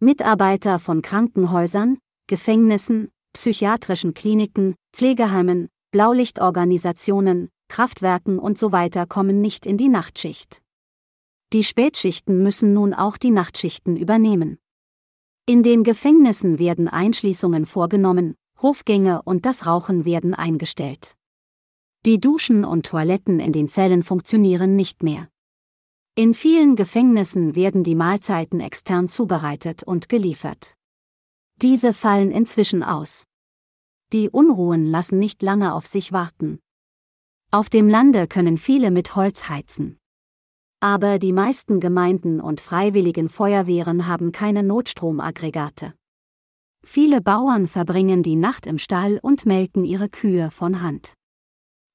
Mitarbeiter 0.00 0.78
von 0.78 1.00
Krankenhäusern, 1.00 1.96
Gefängnissen, 2.26 3.10
psychiatrischen 3.32 4.12
Kliniken, 4.12 4.74
Pflegeheimen, 4.92 5.70
Blaulichtorganisationen, 5.92 7.48
Kraftwerken 7.74 8.38
usw. 8.38 8.88
So 8.94 9.04
kommen 9.06 9.40
nicht 9.40 9.66
in 9.66 9.76
die 9.76 9.88
Nachtschicht. 9.88 10.62
Die 11.52 11.64
Spätschichten 11.64 12.40
müssen 12.40 12.72
nun 12.72 12.94
auch 12.94 13.16
die 13.16 13.32
Nachtschichten 13.32 13.96
übernehmen. 13.96 14.58
In 15.44 15.64
den 15.64 15.82
Gefängnissen 15.82 16.60
werden 16.60 16.86
Einschließungen 16.86 17.66
vorgenommen, 17.66 18.36
Hofgänge 18.62 19.22
und 19.22 19.44
das 19.44 19.66
Rauchen 19.66 20.04
werden 20.04 20.34
eingestellt. 20.34 21.16
Die 22.06 22.20
Duschen 22.20 22.64
und 22.64 22.86
Toiletten 22.86 23.40
in 23.40 23.50
den 23.50 23.68
Zellen 23.68 24.04
funktionieren 24.04 24.76
nicht 24.76 25.02
mehr. 25.02 25.28
In 26.14 26.32
vielen 26.32 26.76
Gefängnissen 26.76 27.56
werden 27.56 27.82
die 27.82 27.96
Mahlzeiten 27.96 28.60
extern 28.60 29.08
zubereitet 29.08 29.82
und 29.82 30.08
geliefert. 30.08 30.76
Diese 31.60 31.92
fallen 31.92 32.30
inzwischen 32.30 32.84
aus. 32.84 33.24
Die 34.12 34.30
Unruhen 34.30 34.86
lassen 34.86 35.18
nicht 35.18 35.42
lange 35.42 35.74
auf 35.74 35.86
sich 35.86 36.12
warten. 36.12 36.60
Auf 37.54 37.70
dem 37.70 37.88
Lande 37.88 38.26
können 38.26 38.58
viele 38.58 38.90
mit 38.90 39.14
Holz 39.14 39.48
heizen. 39.48 40.00
Aber 40.80 41.20
die 41.20 41.32
meisten 41.32 41.78
Gemeinden 41.78 42.40
und 42.40 42.60
freiwilligen 42.60 43.28
Feuerwehren 43.28 44.08
haben 44.08 44.32
keine 44.32 44.64
Notstromaggregate. 44.64 45.94
Viele 46.84 47.20
Bauern 47.20 47.68
verbringen 47.68 48.24
die 48.24 48.34
Nacht 48.34 48.66
im 48.66 48.78
Stall 48.78 49.20
und 49.22 49.46
melken 49.46 49.84
ihre 49.84 50.08
Kühe 50.08 50.50
von 50.50 50.82
Hand. 50.82 51.14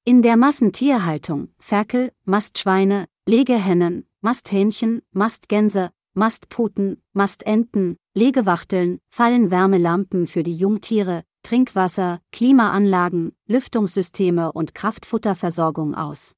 In 0.06 0.22
der 0.22 0.38
Massentierhaltung, 0.38 1.50
Ferkel, 1.58 2.10
Mastschweine, 2.24 3.04
Legehennen, 3.26 4.08
Masthähnchen, 4.22 5.02
Mastgänse, 5.12 5.90
Mastputen, 6.14 7.02
Mastenten, 7.12 7.98
Legewachteln, 8.14 8.98
fallen 9.10 9.50
Wärmelampen 9.50 10.26
für 10.26 10.42
die 10.42 10.56
Jungtiere, 10.56 11.22
Trinkwasser, 11.42 12.20
Klimaanlagen, 12.32 13.32
Lüftungssysteme 13.46 14.52
und 14.52 14.74
Kraftfutterversorgung 14.74 15.94
aus. 15.94 16.34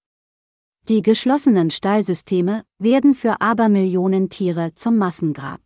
Die 0.89 1.03
geschlossenen 1.03 1.71
Stallsysteme 1.71 2.65
werden 2.79 3.15
für 3.15 3.41
Abermillionen 3.41 4.31
Tiere 4.31 4.75
zum 4.75 4.99
Massengrab. 4.99 5.61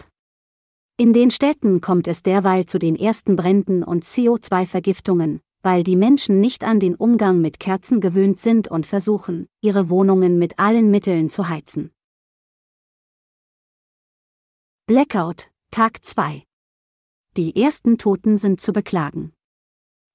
In 0.98 1.12
den 1.12 1.30
Städten 1.30 1.80
kommt 1.80 2.08
es 2.08 2.22
derweil 2.22 2.66
zu 2.66 2.78
den 2.78 2.96
ersten 2.96 3.36
Bränden 3.36 3.82
und 3.82 4.04
CO2-Vergiftungen, 4.04 5.40
weil 5.62 5.84
die 5.84 5.96
Menschen 5.96 6.40
nicht 6.40 6.64
an 6.64 6.80
den 6.80 6.94
Umgang 6.94 7.40
mit 7.40 7.58
Kerzen 7.58 8.00
gewöhnt 8.00 8.40
sind 8.40 8.68
und 8.68 8.86
versuchen, 8.86 9.48
ihre 9.60 9.90
Wohnungen 9.90 10.38
mit 10.38 10.58
allen 10.58 10.90
Mitteln 10.90 11.28
zu 11.28 11.48
heizen. 11.48 11.90
Blackout, 14.86 15.50
Tag 15.70 16.04
2. 16.04 16.45
Die 17.36 17.54
ersten 17.54 17.98
Toten 17.98 18.38
sind 18.38 18.62
zu 18.62 18.72
beklagen. 18.72 19.34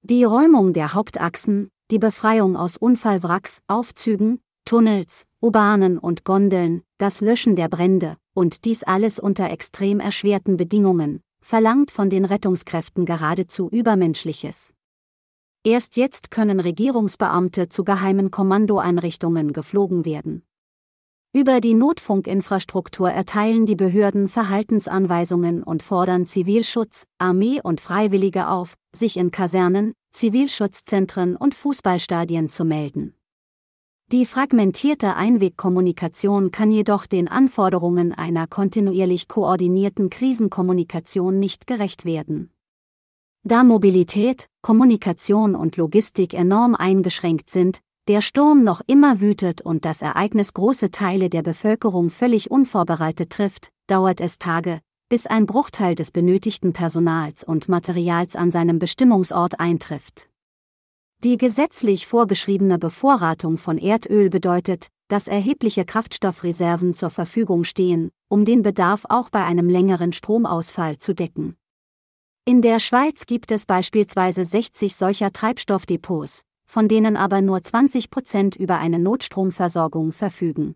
Die 0.02 0.24
Räumung 0.24 0.72
der 0.72 0.92
Hauptachsen, 0.92 1.70
die 1.92 2.00
Befreiung 2.00 2.56
aus 2.56 2.76
Unfallwracks, 2.76 3.60
Aufzügen, 3.68 4.40
Tunnels, 4.64 5.24
U-Bahnen 5.40 5.98
und 5.98 6.24
Gondeln, 6.24 6.82
das 6.98 7.20
Löschen 7.20 7.54
der 7.54 7.68
Brände, 7.68 8.16
und 8.34 8.64
dies 8.64 8.82
alles 8.82 9.20
unter 9.20 9.50
extrem 9.50 10.00
erschwerten 10.00 10.56
Bedingungen, 10.56 11.20
verlangt 11.40 11.92
von 11.92 12.10
den 12.10 12.24
Rettungskräften 12.24 13.04
geradezu 13.04 13.70
Übermenschliches. 13.70 14.74
Erst 15.62 15.96
jetzt 15.96 16.32
können 16.32 16.58
Regierungsbeamte 16.58 17.68
zu 17.68 17.84
geheimen 17.84 18.32
Kommandoeinrichtungen 18.32 19.52
geflogen 19.52 20.04
werden. 20.04 20.42
Über 21.34 21.62
die 21.62 21.72
Notfunkinfrastruktur 21.72 23.10
erteilen 23.10 23.64
die 23.64 23.74
Behörden 23.74 24.28
Verhaltensanweisungen 24.28 25.62
und 25.62 25.82
fordern 25.82 26.26
Zivilschutz, 26.26 27.06
Armee 27.16 27.58
und 27.62 27.80
Freiwillige 27.80 28.48
auf, 28.48 28.74
sich 28.94 29.16
in 29.16 29.30
Kasernen, 29.30 29.94
Zivilschutzzentren 30.12 31.36
und 31.36 31.54
Fußballstadien 31.54 32.50
zu 32.50 32.66
melden. 32.66 33.14
Die 34.08 34.26
fragmentierte 34.26 35.16
Einwegkommunikation 35.16 36.50
kann 36.50 36.70
jedoch 36.70 37.06
den 37.06 37.28
Anforderungen 37.28 38.12
einer 38.12 38.46
kontinuierlich 38.46 39.26
koordinierten 39.26 40.10
Krisenkommunikation 40.10 41.40
nicht 41.40 41.66
gerecht 41.66 42.04
werden. 42.04 42.50
Da 43.42 43.64
Mobilität, 43.64 44.48
Kommunikation 44.60 45.54
und 45.54 45.78
Logistik 45.78 46.34
enorm 46.34 46.74
eingeschränkt 46.74 47.48
sind, 47.48 47.80
der 48.08 48.20
Sturm 48.20 48.64
noch 48.64 48.80
immer 48.88 49.20
wütet 49.20 49.60
und 49.60 49.84
das 49.84 50.02
Ereignis 50.02 50.54
große 50.54 50.90
Teile 50.90 51.30
der 51.30 51.42
Bevölkerung 51.42 52.10
völlig 52.10 52.50
unvorbereitet 52.50 53.30
trifft, 53.30 53.70
dauert 53.86 54.20
es 54.20 54.38
Tage, 54.38 54.80
bis 55.08 55.26
ein 55.26 55.46
Bruchteil 55.46 55.94
des 55.94 56.10
benötigten 56.10 56.72
Personals 56.72 57.44
und 57.44 57.68
Materials 57.68 58.34
an 58.34 58.50
seinem 58.50 58.80
Bestimmungsort 58.80 59.60
eintrifft. 59.60 60.28
Die 61.22 61.36
gesetzlich 61.36 62.08
vorgeschriebene 62.08 62.78
Bevorratung 62.78 63.56
von 63.56 63.78
Erdöl 63.78 64.30
bedeutet, 64.30 64.88
dass 65.06 65.28
erhebliche 65.28 65.84
Kraftstoffreserven 65.84 66.94
zur 66.94 67.10
Verfügung 67.10 67.62
stehen, 67.62 68.10
um 68.28 68.44
den 68.44 68.62
Bedarf 68.62 69.04
auch 69.08 69.30
bei 69.30 69.44
einem 69.44 69.68
längeren 69.68 70.12
Stromausfall 70.12 70.98
zu 70.98 71.14
decken. 71.14 71.54
In 72.44 72.62
der 72.62 72.80
Schweiz 72.80 73.26
gibt 73.26 73.52
es 73.52 73.66
beispielsweise 73.66 74.44
60 74.44 74.96
solcher 74.96 75.32
Treibstoffdepots, 75.32 76.42
von 76.72 76.88
denen 76.88 77.18
aber 77.18 77.42
nur 77.42 77.62
20 77.62 78.08
Prozent 78.08 78.56
über 78.56 78.78
eine 78.78 78.98
Notstromversorgung 78.98 80.12
verfügen. 80.12 80.74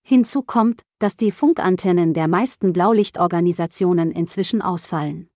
Hinzu 0.00 0.40
kommt, 0.40 0.84
dass 1.00 1.18
die 1.18 1.30
Funkantennen 1.30 2.14
der 2.14 2.28
meisten 2.28 2.72
Blaulichtorganisationen 2.72 4.10
inzwischen 4.10 4.62
ausfallen. 4.62 5.28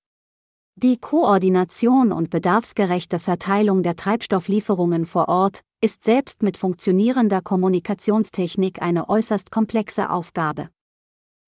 Die 0.77 0.97
Koordination 0.97 2.11
und 2.11 2.31
bedarfsgerechte 2.31 3.19
Verteilung 3.19 3.83
der 3.83 3.97
Treibstofflieferungen 3.97 5.05
vor 5.05 5.29
Ort 5.29 5.61
ist 5.83 6.05
selbst 6.05 6.43
mit 6.43 6.57
funktionierender 6.57 7.43
Kommunikationstechnik 7.43 8.81
eine 8.81 9.11
äußerst 9.11 9.51
komplexe 9.51 10.09
Aufgabe. 10.09 10.71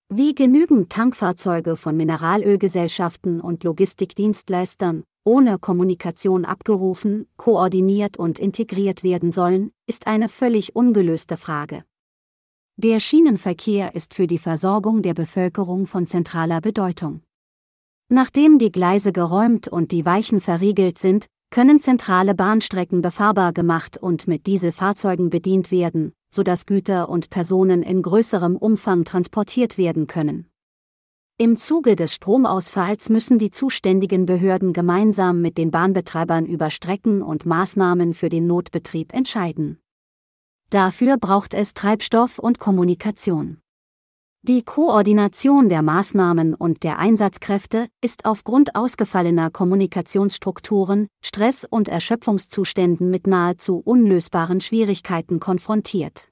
Wie 0.07 0.35
genügend 0.35 0.91
Tankfahrzeuge 0.91 1.75
von 1.75 1.97
Mineralölgesellschaften 1.97 3.41
und 3.41 3.63
Logistikdienstleistern 3.63 5.03
ohne 5.23 5.59
Kommunikation 5.59 6.45
abgerufen, 6.45 7.27
koordiniert 7.37 8.17
und 8.17 8.39
integriert 8.39 9.03
werden 9.03 9.31
sollen, 9.31 9.71
ist 9.87 10.07
eine 10.07 10.29
völlig 10.29 10.75
ungelöste 10.75 11.37
Frage. 11.37 11.83
Der 12.77 12.99
Schienenverkehr 12.99 13.93
ist 13.93 14.13
für 14.13 14.25
die 14.25 14.37
Versorgung 14.37 15.01
der 15.01 15.13
Bevölkerung 15.13 15.85
von 15.85 16.07
zentraler 16.07 16.61
Bedeutung. 16.61 17.21
Nachdem 18.07 18.57
die 18.57 18.71
Gleise 18.71 19.11
geräumt 19.11 19.67
und 19.67 19.91
die 19.91 20.05
Weichen 20.05 20.39
verriegelt 20.39 20.97
sind, 20.97 21.27
können 21.51 21.79
zentrale 21.79 22.35
Bahnstrecken 22.35 23.01
befahrbar 23.01 23.53
gemacht 23.53 23.97
und 23.97 24.27
mit 24.27 24.47
Dieselfahrzeugen 24.47 25.29
bedient 25.29 25.71
werden, 25.71 26.13
sodass 26.33 26.65
Güter 26.65 27.09
und 27.09 27.29
Personen 27.29 27.83
in 27.83 28.01
größerem 28.01 28.55
Umfang 28.55 29.03
transportiert 29.03 29.77
werden 29.77 30.07
können. 30.07 30.49
Im 31.41 31.55
Zuge 31.55 31.95
des 31.95 32.15
Stromausfalls 32.15 33.07
müssen 33.07 33.39
die 33.39 33.49
zuständigen 33.49 34.25
Behörden 34.25 34.73
gemeinsam 34.73 35.41
mit 35.41 35.57
den 35.57 35.71
Bahnbetreibern 35.71 36.45
über 36.45 36.69
Strecken 36.69 37.21
und 37.21 37.45
Maßnahmen 37.45 38.13
für 38.13 38.27
den 38.27 38.45
Notbetrieb 38.45 39.13
entscheiden. 39.13 39.79
Dafür 40.69 41.15
braucht 41.15 41.53
es 41.53 41.73
Treibstoff 41.73 42.39
und 42.39 42.59
Kommunikation. 42.59 43.61
Die 44.41 44.63
Koordination 44.63 45.69
der 45.69 45.81
Maßnahmen 45.81 46.55
und 46.55 46.83
der 46.83 46.99
Einsatzkräfte 46.99 47.87
ist 48.01 48.25
aufgrund 48.25 48.75
ausgefallener 48.75 49.49
Kommunikationsstrukturen, 49.49 51.07
Stress- 51.23 51.63
und 51.63 51.87
Erschöpfungszuständen 51.87 53.09
mit 53.09 53.27
nahezu 53.27 53.77
unlösbaren 53.77 54.59
Schwierigkeiten 54.59 55.39
konfrontiert. 55.39 56.28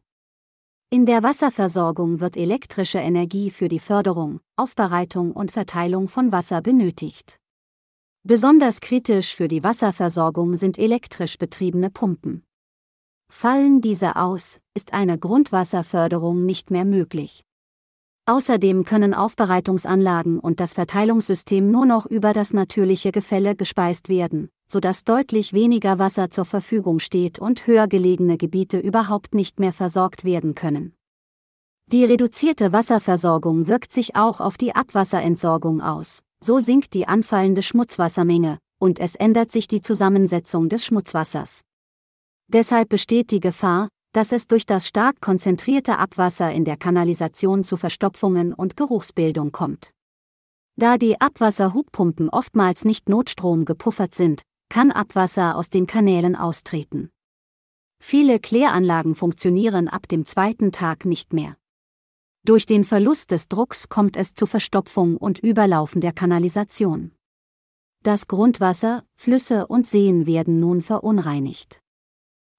In 0.90 1.06
der 1.06 1.22
Wasserversorgung 1.22 2.22
wird 2.22 2.38
elektrische 2.38 3.00
Energie 3.00 3.50
für 3.50 3.68
die 3.68 3.80
Förderung, 3.80 4.40
Aufbereitung 4.56 5.34
und 5.34 5.52
Verteilung 5.52 6.08
von 6.08 6.32
Wasser 6.32 6.62
benötigt. 6.62 7.42
Besonders 8.24 8.80
kritisch 8.80 9.36
für 9.36 9.50
die 9.50 9.66
Wasserversorgung 9.66 10.56
sind 10.56 10.78
elektrisch 10.80 11.38
betriebene 11.38 11.90
Pumpen. 11.90 12.46
Fallen 13.30 13.82
diese 13.82 14.16
aus, 14.16 14.62
ist 14.76 14.94
eine 14.94 15.20
Grundwasserförderung 15.20 16.46
nicht 16.46 16.72
mehr 16.72 16.86
möglich. 16.86 17.44
Außerdem 18.26 18.86
können 18.86 19.14
Aufbereitungsanlagen 19.14 20.40
und 20.40 20.62
das 20.62 20.74
Verteilungssystem 20.74 21.70
nur 21.70 21.86
noch 21.86 22.06
über 22.06 22.32
das 22.32 22.54
natürliche 22.54 23.12
Gefälle 23.12 23.58
gespeist 23.58 24.08
werden, 24.08 24.48
sodass 24.68 25.04
deutlich 25.04 25.54
weniger 25.54 25.98
Wasser 25.98 26.30
zur 26.30 26.46
Verfügung 26.46 27.00
steht 27.00 27.40
und 27.40 27.68
höher 27.68 27.88
gelegene 27.88 28.38
Gebiete 28.38 28.80
überhaupt 28.80 29.34
nicht 29.34 29.60
mehr 29.60 29.74
versorgt 29.74 30.24
werden 30.24 30.56
können. 30.56 30.94
Die 31.88 32.04
reduzierte 32.04 32.74
Wasserversorgung 32.74 33.68
wirkt 33.68 33.94
sich 33.94 34.16
auch 34.16 34.42
auf 34.42 34.58
die 34.58 34.76
Abwasserentsorgung 34.76 35.82
aus, 35.82 36.22
so 36.44 36.60
sinkt 36.60 36.94
die 36.94 37.08
anfallende 37.08 37.62
Schmutzwassermenge, 37.62 38.60
und 38.78 39.00
es 39.00 39.16
ändert 39.16 39.52
sich 39.52 39.68
die 39.68 39.82
Zusammensetzung 39.82 40.68
des 40.68 40.86
Schmutzwassers. 40.86 41.62
Deshalb 42.50 42.90
besteht 42.90 43.32
die 43.32 43.40
Gefahr, 43.40 43.88
dass 44.14 44.32
es 44.32 44.48
durch 44.48 44.66
das 44.66 44.88
stark 44.88 45.22
konzentrierte 45.22 45.98
Abwasser 45.98 46.52
in 46.52 46.66
der 46.66 46.76
Kanalisation 46.76 47.64
zu 47.64 47.78
Verstopfungen 47.78 48.54
und 48.54 48.76
Geruchsbildung 48.76 49.52
kommt. 49.52 49.92
Da 50.76 50.98
die 50.98 51.20
Abwasserhubpumpen 51.20 52.30
oftmals 52.30 52.86
nicht 52.86 53.10
Notstrom 53.10 53.66
gepuffert 53.66 54.14
sind, 54.14 54.44
kann 54.70 54.92
Abwasser 54.92 55.56
aus 55.56 55.70
den 55.70 55.88
Kanälen 55.88 56.36
austreten. 56.36 57.10
Viele 58.00 58.40
Kläranlagen 58.40 59.16
funktionieren 59.16 59.88
ab 59.88 60.08
dem 60.08 60.26
zweiten 60.26 60.72
Tag 60.72 61.06
nicht 61.06 61.34
mehr. 61.34 61.58
Durch 62.44 62.66
den 62.66 62.84
Verlust 62.84 63.32
des 63.32 63.48
Drucks 63.50 63.90
kommt 63.90 64.16
es 64.16 64.34
zu 64.34 64.46
Verstopfung 64.46 65.18
und 65.18 65.40
Überlaufen 65.40 66.00
der 66.00 66.14
Kanalisation. 66.14 67.12
Das 68.04 68.28
Grundwasser, 68.28 69.04
Flüsse 69.16 69.68
und 69.68 69.88
Seen 69.88 70.26
werden 70.26 70.60
nun 70.60 70.82
verunreinigt. 70.82 71.82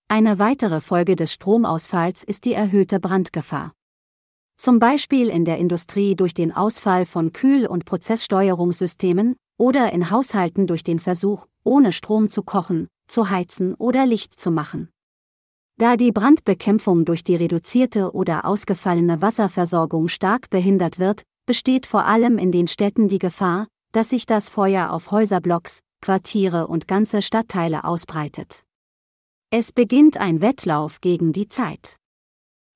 Eine 0.09 0.39
weitere 0.39 0.81
Folge 0.81 1.17
des 1.17 1.33
Stromausfalls 1.33 2.25
ist 2.25 2.45
die 2.45 2.53
erhöhte 2.53 2.99
Brandgefahr. 3.01 3.73
Zum 4.57 4.79
Beispiel 4.79 5.29
in 5.29 5.45
der 5.45 5.59
Industrie 5.59 6.17
durch 6.17 6.35
den 6.35 6.53
Ausfall 6.53 7.07
von 7.07 7.33
Kühl- 7.33 7.67
und 7.67 7.85
Prozesssteuerungssystemen 7.85 9.37
oder 9.59 9.93
in 9.93 10.11
Haushalten 10.11 10.67
durch 10.67 10.83
den 10.83 10.99
Versuch, 10.99 11.47
ohne 11.65 11.93
Strom 11.93 12.31
zu 12.31 12.43
kochen, 12.43 12.89
zu 13.09 13.29
heizen 13.29 13.75
oder 13.75 14.07
Licht 14.07 14.41
zu 14.41 14.51
machen. 14.51 14.89
Da 15.77 15.97
die 15.97 16.13
Brandbekämpfung 16.13 17.05
durch 17.05 17.23
die 17.23 17.37
reduzierte 17.37 18.13
oder 18.13 18.45
ausgefallene 18.45 19.21
Wasserversorgung 19.21 20.09
stark 20.09 20.49
behindert 20.51 20.99
wird, 20.99 21.23
besteht 21.47 21.87
vor 21.87 22.05
allem 22.05 22.39
in 22.39 22.51
den 22.51 22.69
Städten 22.69 23.09
die 23.09 23.19
Gefahr, 23.19 23.69
dass 23.93 24.11
sich 24.11 24.27
das 24.27 24.49
Feuer 24.49 24.91
auf 24.91 25.11
Häuserblocks, 25.11 25.81
Quartiere 26.01 26.67
und 26.67 26.89
ganze 26.89 27.23
Stadtteile 27.23 27.85
ausbreitet. 27.85 28.65
Es 29.51 29.73
beginnt 29.73 30.19
ein 30.19 30.41
Wettlauf 30.41 31.01
gegen 31.01 31.33
die 31.33 31.49
Zeit. 31.49 31.97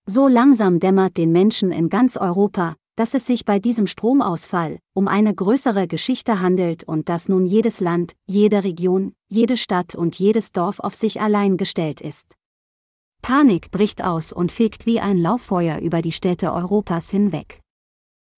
So 0.06 0.26
langsam 0.26 0.80
dämmert 0.80 1.16
den 1.16 1.30
Menschen 1.30 1.70
in 1.70 1.88
ganz 1.88 2.16
Europa, 2.16 2.76
dass 2.96 3.14
es 3.14 3.26
sich 3.26 3.44
bei 3.44 3.58
diesem 3.58 3.86
Stromausfall 3.86 4.78
um 4.94 5.08
eine 5.08 5.34
größere 5.34 5.86
Geschichte 5.86 6.40
handelt 6.40 6.84
und 6.84 7.08
dass 7.08 7.28
nun 7.28 7.46
jedes 7.46 7.80
Land, 7.80 8.12
jede 8.26 8.64
Region, 8.64 9.14
jede 9.28 9.56
Stadt 9.56 9.94
und 9.94 10.18
jedes 10.18 10.52
Dorf 10.52 10.78
auf 10.78 10.94
sich 10.94 11.20
allein 11.20 11.56
gestellt 11.56 12.00
ist. 12.00 12.34
Panik 13.22 13.70
bricht 13.70 14.02
aus 14.02 14.32
und 14.32 14.52
fegt 14.52 14.84
wie 14.84 15.00
ein 15.00 15.16
Lauffeuer 15.16 15.78
über 15.78 16.02
die 16.02 16.12
Städte 16.12 16.52
Europas 16.52 17.08
hinweg. 17.08 17.60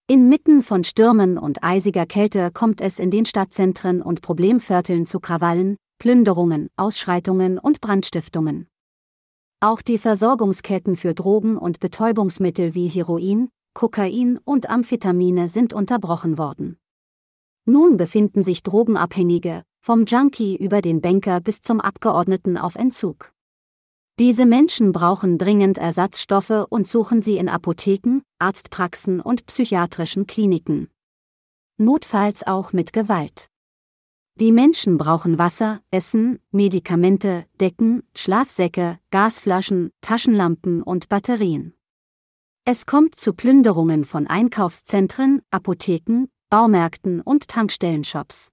Inmitten 0.06 0.62
von 0.62 0.84
Stürmen 0.84 1.38
und 1.38 1.64
eisiger 1.64 2.04
Kälte 2.04 2.50
kommt 2.52 2.82
es 2.82 2.98
in 2.98 3.10
den 3.10 3.24
Stadtzentren 3.24 4.02
und 4.02 4.20
Problemvierteln 4.20 5.06
zu 5.06 5.18
Krawallen, 5.18 5.76
Plünderungen, 5.98 6.68
Ausschreitungen 6.76 7.58
und 7.58 7.80
Brandstiftungen. 7.80 8.68
Auch 9.60 9.80
die 9.80 9.96
Versorgungsketten 9.96 10.96
für 10.96 11.14
Drogen 11.14 11.56
und 11.56 11.80
Betäubungsmittel 11.80 12.74
wie 12.74 12.88
Heroin, 12.88 13.48
Kokain 13.74 14.38
und 14.44 14.70
Amphetamine 14.70 15.48
sind 15.48 15.74
unterbrochen 15.74 16.38
worden. 16.38 16.78
Nun 17.66 17.96
befinden 17.96 18.42
sich 18.42 18.62
Drogenabhängige, 18.62 19.64
vom 19.80 20.04
Junkie 20.04 20.56
über 20.56 20.80
den 20.80 21.00
Banker 21.00 21.40
bis 21.40 21.60
zum 21.60 21.80
Abgeordneten 21.80 22.56
auf 22.56 22.76
Entzug. 22.76 23.32
Diese 24.20 24.46
Menschen 24.46 24.92
brauchen 24.92 25.38
dringend 25.38 25.76
Ersatzstoffe 25.76 26.66
und 26.70 26.86
suchen 26.86 27.20
sie 27.20 27.36
in 27.36 27.48
Apotheken, 27.48 28.20
Arztpraxen 28.38 29.20
und 29.20 29.44
psychiatrischen 29.46 30.28
Kliniken. 30.28 30.88
Notfalls 31.78 32.46
auch 32.46 32.72
mit 32.72 32.92
Gewalt. 32.92 33.50
Die 34.36 34.52
Menschen 34.52 34.98
brauchen 34.98 35.38
Wasser, 35.38 35.80
Essen, 35.90 36.38
Medikamente, 36.52 37.46
Decken, 37.60 38.04
Schlafsäcke, 38.14 39.00
Gasflaschen, 39.10 39.90
Taschenlampen 40.00 40.82
und 40.82 41.08
Batterien. 41.08 41.73
Es 42.66 42.86
kommt 42.86 43.20
zu 43.20 43.34
Plünderungen 43.34 44.06
von 44.06 44.26
Einkaufszentren, 44.26 45.42
Apotheken, 45.50 46.28
Baumärkten 46.48 47.20
und 47.20 47.46
Tankstellenshops. 47.46 48.48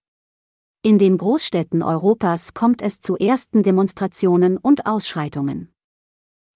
In 0.82 0.98
den 0.98 1.18
Großstädten 1.18 1.82
Europas 1.82 2.54
kommt 2.54 2.82
es 2.82 3.00
zu 3.00 3.16
ersten 3.16 3.64
Demonstrationen 3.64 4.58
und 4.58 4.86
Ausschreitungen. 4.86 5.74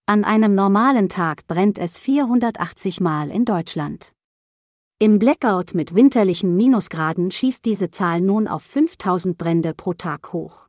An 0.06 0.26
einem 0.26 0.54
normalen 0.54 1.08
Tag 1.08 1.48
brennt 1.48 1.80
es 1.80 1.98
480 1.98 3.00
Mal 3.00 3.32
in 3.32 3.46
Deutschland. 3.46 4.12
Im 5.00 5.18
Blackout 5.18 5.74
mit 5.74 5.96
winterlichen 5.96 6.58
Minusgraden 6.58 7.32
schießt 7.32 7.64
diese 7.64 7.90
Zahl 7.90 8.20
nun 8.20 8.50
auf 8.50 8.64
5000 8.64 9.38
Brände 9.38 9.74
pro 9.74 9.94
Tag 9.94 10.34
hoch. 10.34 10.65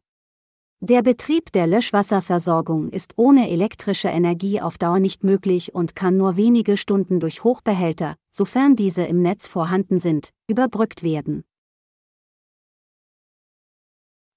Der 0.81 1.03
Betrieb 1.03 1.53
der 1.53 1.67
Löschwasserversorgung 1.67 2.91
ist 2.91 3.15
ohne 3.17 3.49
elektrische 3.49 4.09
Energie 4.09 4.61
auf 4.61 4.77
Dauer 4.77 4.99
nicht 4.99 5.25
möglich 5.25 5.75
und 5.75 5.97
kann 5.97 6.19
nur 6.19 6.37
wenige 6.37 6.77
Stunden 6.77 7.19
durch 7.19 7.45
Hochbehälter, 7.45 8.17
sofern 8.31 8.77
diese 8.77 9.03
im 9.03 9.23
Netz 9.23 9.49
vorhanden 9.49 9.99
sind, 9.99 10.35
überbrückt 10.49 11.03
werden. 11.03 11.45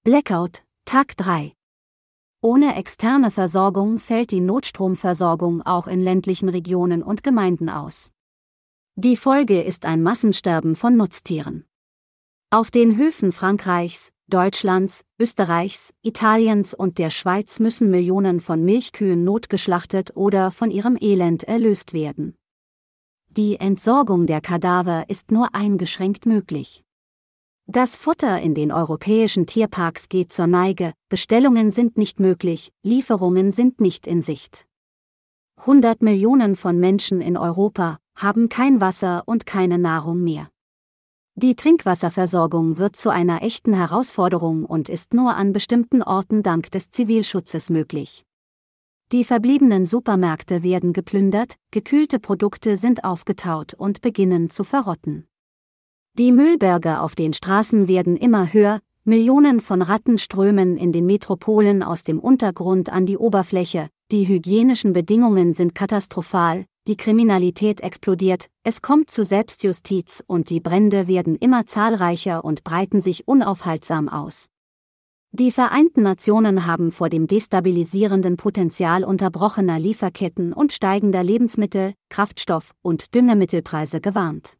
Blackout, 0.02 0.64
Tag 0.86 1.14
3 1.18 1.52
Ohne 2.40 2.74
externe 2.76 3.30
Versorgung 3.30 3.98
fällt 3.98 4.30
die 4.30 4.40
Notstromversorgung 4.40 5.60
auch 5.60 5.86
in 5.86 6.00
ländlichen 6.00 6.48
Regionen 6.48 7.02
und 7.02 7.22
Gemeinden 7.22 7.68
aus. 7.68 8.10
Die 8.94 9.18
Folge 9.18 9.60
ist 9.60 9.84
ein 9.84 10.02
Massensterben 10.02 10.74
von 10.74 10.96
Nutztieren. 10.96 11.66
Auf 12.52 12.72
den 12.72 12.96
Höfen 12.96 13.30
Frankreichs, 13.30 14.10
Deutschlands, 14.26 15.04
Österreichs, 15.20 15.92
Italiens 16.02 16.74
und 16.74 16.98
der 16.98 17.10
Schweiz 17.10 17.60
müssen 17.60 17.90
Millionen 17.90 18.40
von 18.40 18.64
Milchkühen 18.64 19.22
notgeschlachtet 19.22 20.16
oder 20.16 20.50
von 20.50 20.72
ihrem 20.72 20.98
Elend 21.00 21.44
erlöst 21.44 21.92
werden. 21.92 22.34
die 23.28 23.60
Entsorgung 23.60 24.26
der 24.26 24.40
Kadaver 24.40 25.04
ist 25.08 25.30
nur 25.30 25.54
eingeschränkt 25.54 26.26
möglich. 26.26 26.82
Das 27.66 27.96
Futter 27.96 28.40
in 28.40 28.56
den 28.56 28.72
europäischen 28.72 29.46
Tierparks 29.46 30.08
geht 30.08 30.32
zur 30.32 30.48
Neige, 30.48 30.92
Bestellungen 31.08 31.70
sind 31.70 31.96
nicht 31.96 32.18
möglich, 32.18 32.72
Lieferungen 32.82 33.52
sind 33.52 33.80
nicht 33.80 34.08
in 34.08 34.22
Sicht. 34.22 34.66
100 35.58 36.02
Millionen 36.02 36.56
von 36.56 36.80
Menschen 36.80 37.20
in 37.20 37.36
Europa 37.36 37.98
haben 38.16 38.48
kein 38.48 38.80
Wasser 38.80 39.22
und 39.26 39.46
keine 39.46 39.78
Nahrung 39.78 40.24
mehr. 40.24 40.50
Die 41.42 41.56
Trinkwasserversorgung 41.56 42.76
wird 42.76 42.96
zu 42.96 43.08
einer 43.08 43.42
echten 43.42 43.72
Herausforderung 43.72 44.66
und 44.66 44.90
ist 44.90 45.14
nur 45.14 45.36
an 45.36 45.54
bestimmten 45.54 46.02
Orten 46.02 46.42
dank 46.42 46.70
des 46.70 46.90
Zivilschutzes 46.90 47.70
möglich. 47.70 48.26
Die 49.10 49.24
verbliebenen 49.24 49.86
Supermärkte 49.86 50.62
werden 50.62 50.92
geplündert, 50.92 51.54
gekühlte 51.70 52.18
Produkte 52.18 52.76
sind 52.76 53.04
aufgetaut 53.04 53.72
und 53.72 54.02
beginnen 54.02 54.50
zu 54.50 54.64
verrotten. 54.64 55.28
Die 56.18 56.30
Müllberge 56.30 57.00
auf 57.00 57.14
den 57.14 57.32
Straßen 57.32 57.88
werden 57.88 58.18
immer 58.18 58.52
höher, 58.52 58.80
Millionen 59.04 59.60
von 59.60 59.80
Ratten 59.80 60.18
strömen 60.18 60.76
in 60.76 60.92
den 60.92 61.06
Metropolen 61.06 61.82
aus 61.82 62.04
dem 62.04 62.18
Untergrund 62.18 62.92
an 62.92 63.06
die 63.06 63.16
Oberfläche, 63.16 63.88
die 64.10 64.28
hygienischen 64.28 64.92
Bedingungen 64.92 65.54
sind 65.54 65.74
katastrophal, 65.74 66.66
die 66.86 66.96
Kriminalität 66.96 67.80
explodiert, 67.80 68.48
es 68.64 68.82
kommt 68.82 69.10
zu 69.10 69.24
Selbstjustiz 69.24 70.24
und 70.26 70.50
die 70.50 70.60
Brände 70.60 71.08
werden 71.08 71.36
immer 71.36 71.66
zahlreicher 71.66 72.44
und 72.44 72.64
breiten 72.64 73.00
sich 73.00 73.28
unaufhaltsam 73.28 74.08
aus. 74.08 74.48
Die 75.32 75.52
Vereinten 75.52 76.02
Nationen 76.02 76.66
haben 76.66 76.90
vor 76.90 77.08
dem 77.08 77.28
destabilisierenden 77.28 78.36
Potenzial 78.36 79.04
unterbrochener 79.04 79.78
Lieferketten 79.78 80.52
und 80.52 80.72
steigender 80.72 81.22
Lebensmittel, 81.22 81.94
Kraftstoff- 82.08 82.72
und 82.82 83.14
Düngemittelpreise 83.14 84.00
gewarnt. 84.00 84.56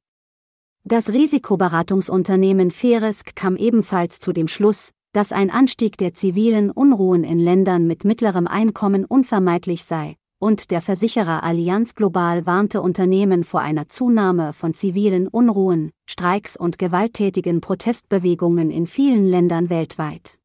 Das 0.85 1.13
Risikoberatungsunternehmen 1.13 2.71
Ferisk 2.71 3.35
kam 3.35 3.57
ebenfalls 3.57 4.21
zu 4.21 4.33
dem 4.33 4.47
Schluss, 4.47 4.93
dass 5.13 5.33
ein 5.33 5.51
Anstieg 5.51 5.97
der 5.97 6.15
zivilen 6.15 6.71
Unruhen 6.71 7.25
in 7.25 7.41
Ländern 7.41 7.89
mit 7.89 8.05
mittlerem 8.05 8.47
Einkommen 8.47 9.05
unvermeidlich 9.05 9.85
sei, 9.85 10.15
und 10.41 10.71
der 10.71 10.81
Versicherer 10.81 11.45
Allianz 11.45 11.95
Global 11.95 12.47
warnte 12.47 12.81
Unternehmen 12.81 13.45
vor 13.45 13.61
einer 13.61 13.89
Zunahme 13.89 14.55
von 14.55 14.73
zivilen 14.73 15.29
Unruhen, 15.29 15.91
Streiks 16.09 16.57
und 16.57 16.79
gewalttätigen 16.79 17.61
Protestbewegungen 17.61 18.71
in 18.71 18.87
vielen 18.87 19.27
Ländern 19.27 19.69
weltweit. 19.69 20.39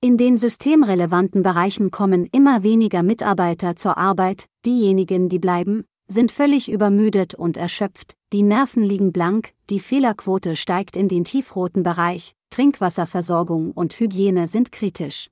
In 0.00 0.16
den 0.16 0.36
systemrelevanten 0.38 1.42
Bereichen 1.42 1.90
kommen 1.90 2.26
immer 2.32 2.62
weniger 2.62 3.02
Mitarbeiter 3.02 3.76
zur 3.76 3.98
Arbeit, 3.98 4.46
diejenigen, 4.64 5.28
die 5.28 5.38
bleiben, 5.38 5.84
sind 6.08 6.32
völlig 6.32 6.70
übermüdet 6.70 7.34
und 7.34 7.56
erschöpft, 7.56 8.14
die 8.32 8.42
Nerven 8.42 8.82
liegen 8.82 9.12
blank, 9.12 9.52
die 9.68 9.78
Fehlerquote 9.78 10.56
steigt 10.56 10.96
in 10.96 11.08
den 11.08 11.24
tiefroten 11.24 11.82
Bereich, 11.82 12.32
Trinkwasserversorgung 12.50 13.72
und 13.72 13.92
Hygiene 14.00 14.46
sind 14.46 14.72
kritisch. 14.72 15.28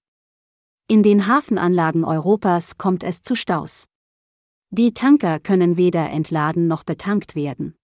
In 0.90 1.05
den 1.05 1.29
Hafenanlagen 1.29 2.05
Europas 2.05 2.76
kommt 2.76 3.05
es 3.05 3.22
zu 3.22 3.37
Staus. 3.37 3.87
Die 4.70 4.92
Tanker 4.92 5.38
können 5.38 5.76
weder 5.76 6.11
entladen 6.11 6.66
noch 6.66 6.83
betankt 6.83 7.37
werden. 7.37 7.76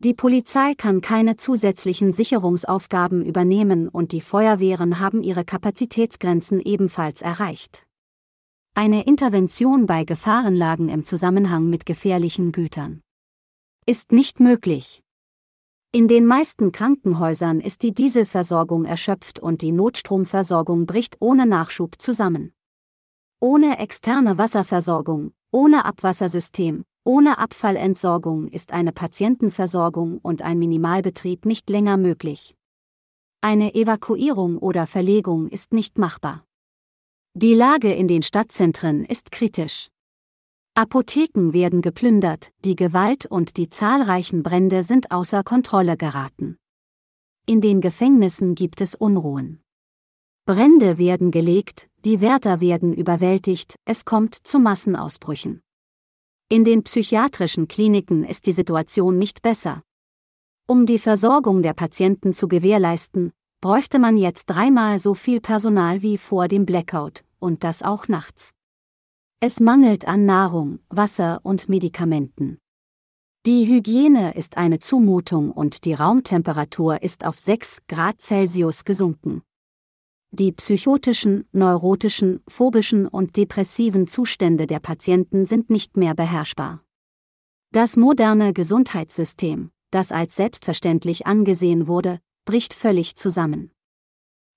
Die 0.00 0.12
Polizei 0.12 0.74
kann 0.74 1.00
keine 1.00 1.38
zusätzlichen 1.38 2.12
Sicherungsaufgaben 2.12 3.24
übernehmen 3.24 3.88
und 3.88 4.12
die 4.12 4.20
Feuerwehren 4.20 4.98
haben 4.98 5.22
ihre 5.22 5.46
Kapazitätsgrenzen 5.46 6.60
ebenfalls 6.60 7.22
erreicht. 7.22 7.86
Eine 8.74 9.06
Intervention 9.06 9.86
bei 9.86 10.04
Gefahrenlagen 10.04 10.90
im 10.90 11.04
Zusammenhang 11.04 11.70
mit 11.70 11.86
gefährlichen 11.86 12.52
Gütern 12.52 13.00
ist 13.86 14.12
nicht 14.12 14.38
möglich. 14.38 15.02
In 15.90 16.06
den 16.06 16.26
meisten 16.26 16.70
Krankenhäusern 16.70 17.60
ist 17.60 17.82
die 17.82 17.94
Dieselversorgung 17.94 18.84
erschöpft 18.84 19.38
und 19.38 19.62
die 19.62 19.72
Notstromversorgung 19.72 20.84
bricht 20.84 21.16
ohne 21.20 21.46
Nachschub 21.46 21.94
zusammen. 21.98 22.52
Ohne 23.40 23.78
externe 23.78 24.36
Wasserversorgung, 24.36 25.32
ohne 25.50 25.86
Abwassersystem, 25.86 26.84
ohne 27.04 27.38
Abfallentsorgung 27.38 28.48
ist 28.48 28.74
eine 28.74 28.92
Patientenversorgung 28.92 30.18
und 30.18 30.42
ein 30.42 30.58
Minimalbetrieb 30.58 31.46
nicht 31.46 31.70
länger 31.70 31.96
möglich. 31.96 32.54
Eine 33.40 33.74
Evakuierung 33.74 34.58
oder 34.58 34.86
Verlegung 34.86 35.48
ist 35.48 35.72
nicht 35.72 35.96
machbar. 35.96 36.44
Die 37.32 37.54
Lage 37.54 37.94
in 37.94 38.08
den 38.08 38.22
Stadtzentren 38.22 39.06
ist 39.06 39.30
kritisch. 39.32 39.88
Apotheken 40.78 41.52
werden 41.52 41.82
geplündert, 41.82 42.52
die 42.64 42.76
Gewalt 42.76 43.26
und 43.26 43.56
die 43.56 43.68
zahlreichen 43.68 44.44
Brände 44.44 44.84
sind 44.84 45.10
außer 45.10 45.42
Kontrolle 45.42 45.96
geraten. 45.96 46.56
In 47.46 47.60
den 47.60 47.80
Gefängnissen 47.80 48.54
gibt 48.54 48.80
es 48.80 48.94
Unruhen. 48.94 49.60
Brände 50.46 50.96
werden 50.96 51.32
gelegt, 51.32 51.88
die 52.04 52.20
Wärter 52.20 52.60
werden 52.60 52.94
überwältigt, 52.94 53.74
es 53.86 54.04
kommt 54.04 54.36
zu 54.46 54.60
Massenausbrüchen. 54.60 55.62
In 56.48 56.62
den 56.62 56.84
psychiatrischen 56.84 57.66
Kliniken 57.66 58.22
ist 58.22 58.46
die 58.46 58.52
Situation 58.52 59.18
nicht 59.18 59.42
besser. 59.42 59.82
Um 60.68 60.86
die 60.86 61.00
Versorgung 61.00 61.64
der 61.64 61.74
Patienten 61.74 62.34
zu 62.34 62.46
gewährleisten, 62.46 63.32
bräuchte 63.60 63.98
man 63.98 64.16
jetzt 64.16 64.46
dreimal 64.46 65.00
so 65.00 65.14
viel 65.14 65.40
Personal 65.40 66.02
wie 66.02 66.18
vor 66.18 66.46
dem 66.46 66.66
Blackout, 66.66 67.24
und 67.40 67.64
das 67.64 67.82
auch 67.82 68.06
nachts. 68.06 68.54
Es 69.40 69.60
mangelt 69.60 70.08
an 70.08 70.26
Nahrung, 70.26 70.80
Wasser 70.88 71.38
und 71.44 71.68
Medikamenten. 71.68 72.58
Die 73.46 73.68
Hygiene 73.68 74.34
ist 74.34 74.56
eine 74.56 74.80
Zumutung 74.80 75.52
und 75.52 75.84
die 75.84 75.94
Raumtemperatur 75.94 77.04
ist 77.04 77.24
auf 77.24 77.38
6 77.38 77.82
Grad 77.86 78.20
Celsius 78.20 78.84
gesunken. 78.84 79.42
Die 80.32 80.50
psychotischen, 80.50 81.46
neurotischen, 81.52 82.42
phobischen 82.48 83.06
und 83.06 83.36
depressiven 83.36 84.08
Zustände 84.08 84.66
der 84.66 84.80
Patienten 84.80 85.44
sind 85.44 85.70
nicht 85.70 85.96
mehr 85.96 86.14
beherrschbar. 86.14 86.82
Das 87.70 87.96
moderne 87.96 88.52
Gesundheitssystem, 88.52 89.70
das 89.92 90.10
als 90.10 90.34
selbstverständlich 90.34 91.28
angesehen 91.28 91.86
wurde, 91.86 92.18
bricht 92.44 92.74
völlig 92.74 93.14
zusammen. 93.14 93.70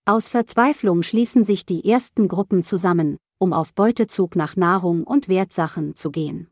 Aus 0.06 0.28
Verzweiflung 0.28 1.04
schließen 1.04 1.44
sich 1.44 1.67
die 1.67 1.88
ersten 1.88 2.28
Gruppen 2.28 2.63
zusammen, 2.63 3.20
um 3.42 3.54
auf 3.54 3.74
Beutezug 3.74 4.36
nach 4.36 4.56
Nahrung 4.56 5.04
und 5.04 5.28
Wertsachen 5.28 5.96
zu 5.96 6.12
gehen. 6.12 6.52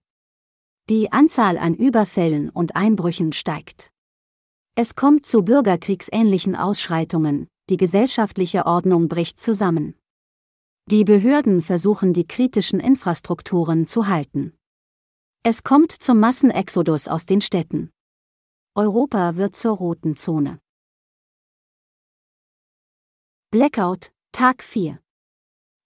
Die 0.90 1.12
Anzahl 1.12 1.60
an 1.60 1.76
Überfällen 1.76 2.50
und 2.50 2.76
Einbrüchen 2.76 3.32
steigt. 3.32 3.92
Es 4.74 4.96
kommt 4.96 5.28
zu 5.28 5.44
bürgerkriegsähnlichen 5.44 6.56
Ausschreitungen, 6.56 7.48
die 7.70 7.78
gesellschaftliche 7.78 8.66
Ordnung 8.66 9.08
bricht 9.08 9.40
zusammen. 9.40 9.94
Die 10.88 11.04
Behörden 11.04 11.62
versuchen 11.62 12.14
die 12.14 12.26
kritischen 12.26 12.80
Infrastrukturen 12.80 13.86
zu 13.86 14.08
halten. 14.08 14.58
Es 15.44 15.64
kommt 15.64 15.92
zum 15.92 16.20
Massenexodus 16.20 17.08
aus 17.08 17.28
den 17.28 17.42
Städten. 17.42 17.92
Europa 18.74 19.36
wird 19.36 19.56
zur 19.56 19.78
roten 19.78 20.16
Zone. 20.16 20.60
Blackout, 23.52 24.12
Tag 24.32 24.64
4 24.64 25.00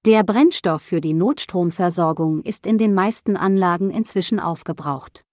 der 0.06 0.24
Brennstoff 0.24 0.82
für 0.82 1.00
die 1.00 1.14
Notstromversorgung 1.14 2.42
ist 2.42 2.66
in 2.66 2.78
den 2.78 2.94
meisten 2.94 3.38
Anlagen 3.38 3.90
inzwischen 3.90 4.38
aufgebraucht. 4.38 5.24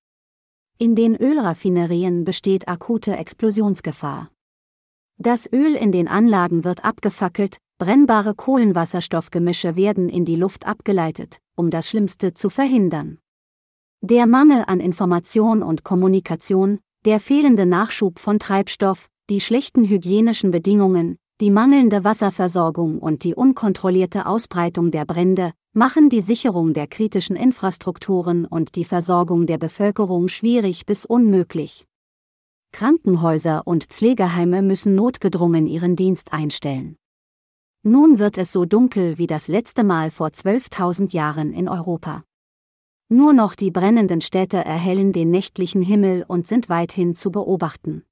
In 0.78 0.94
den 0.94 1.16
Ölraffinerien 1.16 2.24
besteht 2.24 2.68
akute 2.68 3.16
Explosionsgefahr. 3.16 4.30
Das 5.18 5.52
Öl 5.52 5.74
in 5.74 5.90
den 5.90 6.06
Anlagen 6.06 6.62
wird 6.62 6.84
abgefackelt, 6.84 7.58
brennbare 7.78 8.34
Kohlenwasserstoffgemische 8.34 9.74
werden 9.74 10.08
in 10.08 10.24
die 10.24 10.36
Luft 10.36 10.66
abgeleitet, 10.66 11.38
um 11.56 11.70
das 11.70 11.88
Schlimmste 11.88 12.34
zu 12.34 12.48
verhindern. 12.48 13.18
Der 14.02 14.26
Mangel 14.26 14.62
an 14.66 14.78
Information 14.78 15.64
und 15.64 15.82
Kommunikation, 15.82 16.78
der 17.04 17.18
fehlende 17.18 17.66
Nachschub 17.66 18.20
von 18.20 18.38
Treibstoff, 18.38 19.08
die 19.30 19.40
schlechten 19.40 19.84
hygienischen 19.88 20.52
Bedingungen, 20.52 21.18
die 21.40 21.50
mangelnde 21.50 22.04
Wasserversorgung 22.04 22.98
und 22.98 23.24
die 23.24 23.34
unkontrollierte 23.34 24.26
Ausbreitung 24.26 24.90
der 24.90 25.06
Brände 25.06 25.52
machen 25.72 26.10
die 26.10 26.20
Sicherung 26.20 26.74
der 26.74 26.86
kritischen 26.86 27.34
Infrastrukturen 27.34 28.44
und 28.44 28.74
die 28.76 28.84
Versorgung 28.84 29.46
der 29.46 29.56
Bevölkerung 29.56 30.28
schwierig 30.28 30.84
bis 30.84 31.06
unmöglich. 31.06 31.86
Krankenhäuser 32.72 33.66
und 33.66 33.84
Pflegeheime 33.84 34.60
müssen 34.60 34.94
notgedrungen 34.94 35.66
ihren 35.66 35.96
Dienst 35.96 36.32
einstellen. 36.32 36.96
Nun 37.82 38.18
wird 38.18 38.36
es 38.36 38.52
so 38.52 38.66
dunkel 38.66 39.16
wie 39.16 39.26
das 39.26 39.48
letzte 39.48 39.82
Mal 39.82 40.10
vor 40.10 40.28
12.000 40.28 41.14
Jahren 41.14 41.54
in 41.54 41.68
Europa. 41.68 42.22
Nur 43.08 43.32
noch 43.32 43.54
die 43.54 43.70
brennenden 43.70 44.20
Städte 44.20 44.58
erhellen 44.58 45.12
den 45.12 45.30
nächtlichen 45.30 45.80
Himmel 45.80 46.24
und 46.28 46.46
sind 46.46 46.68
weithin 46.68 47.16
zu 47.16 47.32
beobachten. 47.32 48.04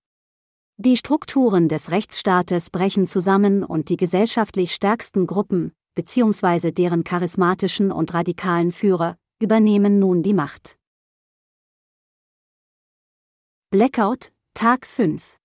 Die 0.81 0.97
Strukturen 0.97 1.69
des 1.69 1.91
Rechtsstaates 1.91 2.71
brechen 2.71 3.09
zusammen 3.09 3.65
und 3.65 3.89
die 3.89 3.97
gesellschaftlich 3.97 4.73
stärksten 4.73 5.27
Gruppen, 5.27 5.73
bzw. 5.97 6.71
deren 6.71 7.03
charismatischen 7.03 7.91
und 7.91 8.15
radikalen 8.15 8.71
Führer, 8.71 9.17
übernehmen 9.43 9.99
nun 9.99 10.23
die 10.23 10.35
Macht. 10.35 10.79
Blackout, 13.71 14.31
Tag 14.55 14.87
5. 14.87 15.41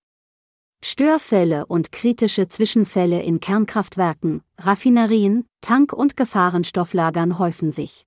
Störfälle 0.84 1.66
und 1.66 1.90
kritische 1.90 2.46
Zwischenfälle 2.46 3.20
in 3.20 3.40
Kernkraftwerken, 3.40 4.44
Raffinerien, 4.56 5.48
Tank- 5.62 5.92
und 5.92 6.16
Gefahrenstofflagern 6.16 7.40
häufen 7.40 7.72
sich. 7.72 8.06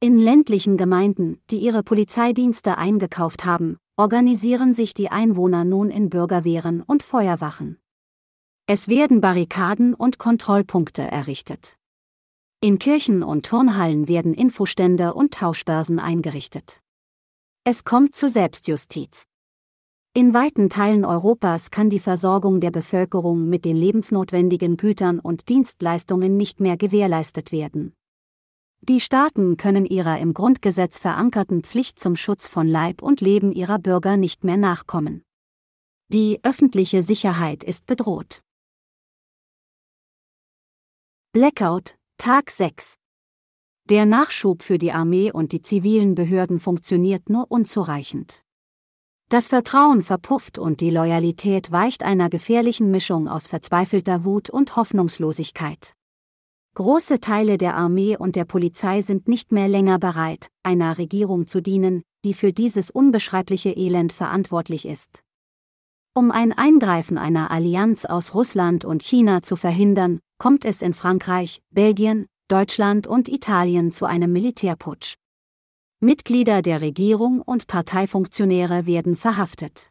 In 0.00 0.18
ländlichen 0.18 0.76
Gemeinden, 0.76 1.40
die 1.52 1.58
ihre 1.58 1.84
Polizeidienste 1.84 2.78
eingekauft 2.78 3.44
haben, 3.44 3.78
organisieren 3.96 4.74
sich 4.74 4.94
die 4.94 5.10
Einwohner 5.10 5.64
nun 5.64 5.90
in 5.90 6.10
Bürgerwehren 6.10 6.82
und 6.82 7.02
Feuerwachen. 7.02 7.78
Es 8.66 8.88
werden 8.88 9.20
Barrikaden 9.20 9.92
und 9.94 10.18
Kontrollpunkte 10.18 11.02
errichtet. 11.02 11.76
In 12.60 12.78
Kirchen 12.78 13.22
und 13.22 13.44
Turnhallen 13.44 14.08
werden 14.08 14.34
Infostände 14.34 15.14
und 15.14 15.34
Tauschbörsen 15.34 15.98
eingerichtet. 15.98 16.80
Es 17.64 17.84
kommt 17.84 18.14
zu 18.16 18.28
Selbstjustiz. 18.28 19.24
In 20.14 20.34
weiten 20.34 20.68
Teilen 20.68 21.04
Europas 21.04 21.70
kann 21.70 21.90
die 21.90 21.98
Versorgung 21.98 22.60
der 22.60 22.70
Bevölkerung 22.70 23.48
mit 23.48 23.64
den 23.64 23.76
lebensnotwendigen 23.76 24.76
Gütern 24.76 25.18
und 25.18 25.48
Dienstleistungen 25.48 26.36
nicht 26.36 26.60
mehr 26.60 26.76
gewährleistet 26.76 27.50
werden. 27.50 27.94
Die 28.84 28.98
Staaten 28.98 29.56
können 29.56 29.86
ihrer 29.86 30.18
im 30.18 30.34
Grundgesetz 30.34 30.98
verankerten 30.98 31.62
Pflicht 31.62 32.00
zum 32.00 32.16
Schutz 32.16 32.48
von 32.48 32.66
Leib 32.66 33.00
und 33.00 33.20
Leben 33.20 33.52
ihrer 33.52 33.78
Bürger 33.78 34.16
nicht 34.16 34.42
mehr 34.42 34.56
nachkommen. 34.56 35.22
Die 36.08 36.40
öffentliche 36.42 37.04
Sicherheit 37.04 37.62
ist 37.62 37.86
bedroht. 37.86 38.42
Blackout, 41.30 41.94
Tag 42.18 42.50
6 42.50 42.96
Der 43.88 44.04
Nachschub 44.04 44.64
für 44.64 44.78
die 44.78 44.90
Armee 44.90 45.30
und 45.30 45.52
die 45.52 45.62
zivilen 45.62 46.16
Behörden 46.16 46.58
funktioniert 46.58 47.30
nur 47.30 47.52
unzureichend. 47.52 48.42
Das 49.28 49.46
Vertrauen 49.46 50.02
verpufft 50.02 50.58
und 50.58 50.80
die 50.80 50.90
Loyalität 50.90 51.70
weicht 51.70 52.02
einer 52.02 52.28
gefährlichen 52.28 52.90
Mischung 52.90 53.28
aus 53.28 53.46
verzweifelter 53.46 54.24
Wut 54.24 54.50
und 54.50 54.74
Hoffnungslosigkeit. 54.74 55.94
Große 56.74 57.20
Teile 57.20 57.58
der 57.58 57.76
Armee 57.76 58.16
und 58.16 58.34
der 58.34 58.46
Polizei 58.46 59.02
sind 59.02 59.28
nicht 59.28 59.52
mehr 59.52 59.68
länger 59.68 59.98
bereit, 59.98 60.48
einer 60.62 60.96
Regierung 60.96 61.46
zu 61.46 61.60
dienen, 61.60 62.02
die 62.24 62.32
für 62.32 62.54
dieses 62.54 62.90
unbeschreibliche 62.90 63.68
Elend 63.76 64.10
verantwortlich 64.10 64.86
ist. 64.86 65.22
Um 66.14 66.30
ein 66.30 66.54
Eingreifen 66.54 67.18
einer 67.18 67.50
Allianz 67.50 68.06
aus 68.06 68.34
Russland 68.34 68.86
und 68.86 69.02
China 69.02 69.42
zu 69.42 69.56
verhindern, 69.56 70.20
kommt 70.38 70.64
es 70.64 70.80
in 70.80 70.94
Frankreich, 70.94 71.60
Belgien, 71.70 72.26
Deutschland 72.48 73.06
und 73.06 73.28
Italien 73.28 73.92
zu 73.92 74.06
einem 74.06 74.32
Militärputsch. 74.32 75.16
Mitglieder 76.00 76.62
der 76.62 76.80
Regierung 76.80 77.42
und 77.42 77.66
Parteifunktionäre 77.66 78.86
werden 78.86 79.16
verhaftet. 79.16 79.90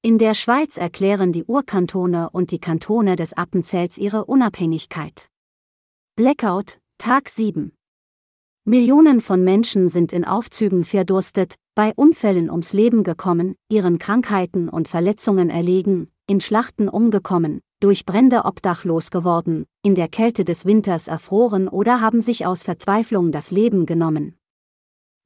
In 0.00 0.16
der 0.16 0.32
Schweiz 0.32 0.78
erklären 0.78 1.32
die 1.32 1.44
Urkantone 1.44 2.30
und 2.30 2.52
die 2.52 2.58
Kantone 2.58 3.16
des 3.16 3.34
Appenzells 3.34 3.98
ihre 3.98 4.24
Unabhängigkeit. 4.24 5.28
Blackout, 6.20 6.76
Tag 6.98 7.30
7. 7.30 7.72
Millionen 8.66 9.22
von 9.22 9.42
Menschen 9.42 9.88
sind 9.88 10.12
in 10.12 10.26
Aufzügen 10.26 10.84
verdurstet, 10.84 11.54
bei 11.74 11.94
Unfällen 11.96 12.50
ums 12.50 12.74
Leben 12.74 13.04
gekommen, 13.04 13.56
ihren 13.70 13.98
Krankheiten 13.98 14.68
und 14.68 14.86
Verletzungen 14.86 15.48
erlegen, 15.48 16.10
in 16.26 16.42
Schlachten 16.42 16.90
umgekommen, 16.90 17.62
durch 17.80 18.04
Brände 18.04 18.44
obdachlos 18.44 19.10
geworden, 19.10 19.64
in 19.82 19.94
der 19.94 20.08
Kälte 20.08 20.44
des 20.44 20.66
Winters 20.66 21.08
erfroren 21.08 21.68
oder 21.68 22.02
haben 22.02 22.20
sich 22.20 22.44
aus 22.44 22.64
Verzweiflung 22.64 23.32
das 23.32 23.50
Leben 23.50 23.86
genommen. 23.86 24.36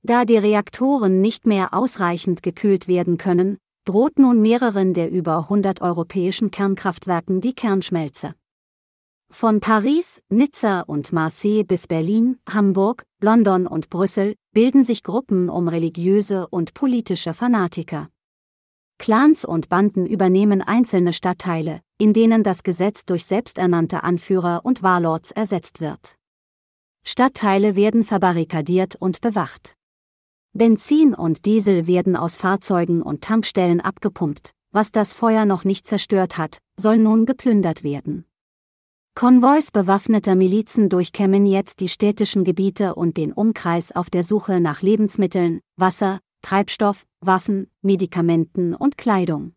Da 0.04 0.24
die 0.24 0.38
Reaktoren 0.38 1.20
nicht 1.20 1.44
mehr 1.44 1.74
ausreichend 1.74 2.40
gekühlt 2.44 2.86
werden 2.86 3.18
können, 3.18 3.58
droht 3.84 4.20
nun 4.20 4.40
mehreren 4.40 4.94
der 4.94 5.10
über 5.10 5.38
100 5.38 5.80
europäischen 5.80 6.52
Kernkraftwerken 6.52 7.40
die 7.40 7.54
Kernschmelze. 7.56 8.36
Von 9.34 9.58
Paris, 9.58 10.22
Nizza 10.28 10.82
und 10.82 11.12
Marseille 11.12 11.64
bis 11.64 11.88
Berlin, 11.88 12.38
Hamburg, 12.48 13.04
London 13.20 13.66
und 13.66 13.90
Brüssel 13.90 14.36
bilden 14.52 14.84
sich 14.84 15.02
Gruppen 15.02 15.48
um 15.48 15.66
religiöse 15.66 16.46
und 16.46 16.72
politische 16.72 17.34
Fanatiker. 17.34 18.10
Clans 18.96 19.44
und 19.44 19.68
Banden 19.68 20.06
übernehmen 20.06 20.62
einzelne 20.62 21.12
Stadtteile, 21.12 21.80
in 21.98 22.12
denen 22.12 22.44
das 22.44 22.62
Gesetz 22.62 23.06
durch 23.06 23.24
selbsternannte 23.24 24.04
Anführer 24.04 24.60
und 24.62 24.84
Warlords 24.84 25.32
ersetzt 25.32 25.80
wird. 25.80 26.14
Stadtteile 27.02 27.74
werden 27.74 28.04
verbarrikadiert 28.04 28.94
und 28.94 29.20
bewacht. 29.20 29.74
Benzin 30.52 31.12
und 31.12 31.44
Diesel 31.44 31.88
werden 31.88 32.14
aus 32.14 32.36
Fahrzeugen 32.36 33.02
und 33.02 33.24
Tankstellen 33.24 33.80
abgepumpt, 33.80 34.52
was 34.70 34.92
das 34.92 35.12
Feuer 35.12 35.44
noch 35.44 35.64
nicht 35.64 35.88
zerstört 35.88 36.38
hat, 36.38 36.58
soll 36.76 36.98
nun 36.98 37.26
geplündert 37.26 37.82
werden. 37.82 38.26
Konvois 39.16 39.70
bewaffneter 39.72 40.34
Milizen 40.34 40.88
durchkämmen 40.88 41.46
jetzt 41.46 41.78
die 41.78 41.88
städtischen 41.88 42.42
Gebiete 42.42 42.96
und 42.96 43.16
den 43.16 43.32
Umkreis 43.32 43.92
auf 43.92 44.10
der 44.10 44.24
Suche 44.24 44.58
nach 44.58 44.82
Lebensmitteln, 44.82 45.60
Wasser, 45.76 46.18
Treibstoff, 46.42 47.06
Waffen, 47.20 47.70
Medikamenten 47.80 48.74
und 48.74 48.98
Kleidung. 48.98 49.54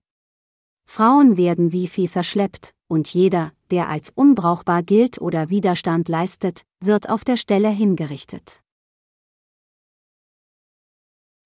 Frauen 0.86 1.38
werden 1.38 1.72
wie 1.72 1.88
Vieh 1.88 2.08
verschleppt, 2.08 2.76
und 2.88 3.12
jeder, 3.12 3.52
der 3.72 3.90
als 3.90 4.12
unbrauchbar 4.14 4.84
gilt 4.84 5.20
oder 5.20 5.50
Widerstand 5.50 6.08
leistet, 6.08 6.62
wird 6.80 7.10
auf 7.10 7.24
der 7.24 7.36
Stelle 7.36 7.70
hingerichtet. 7.70 8.62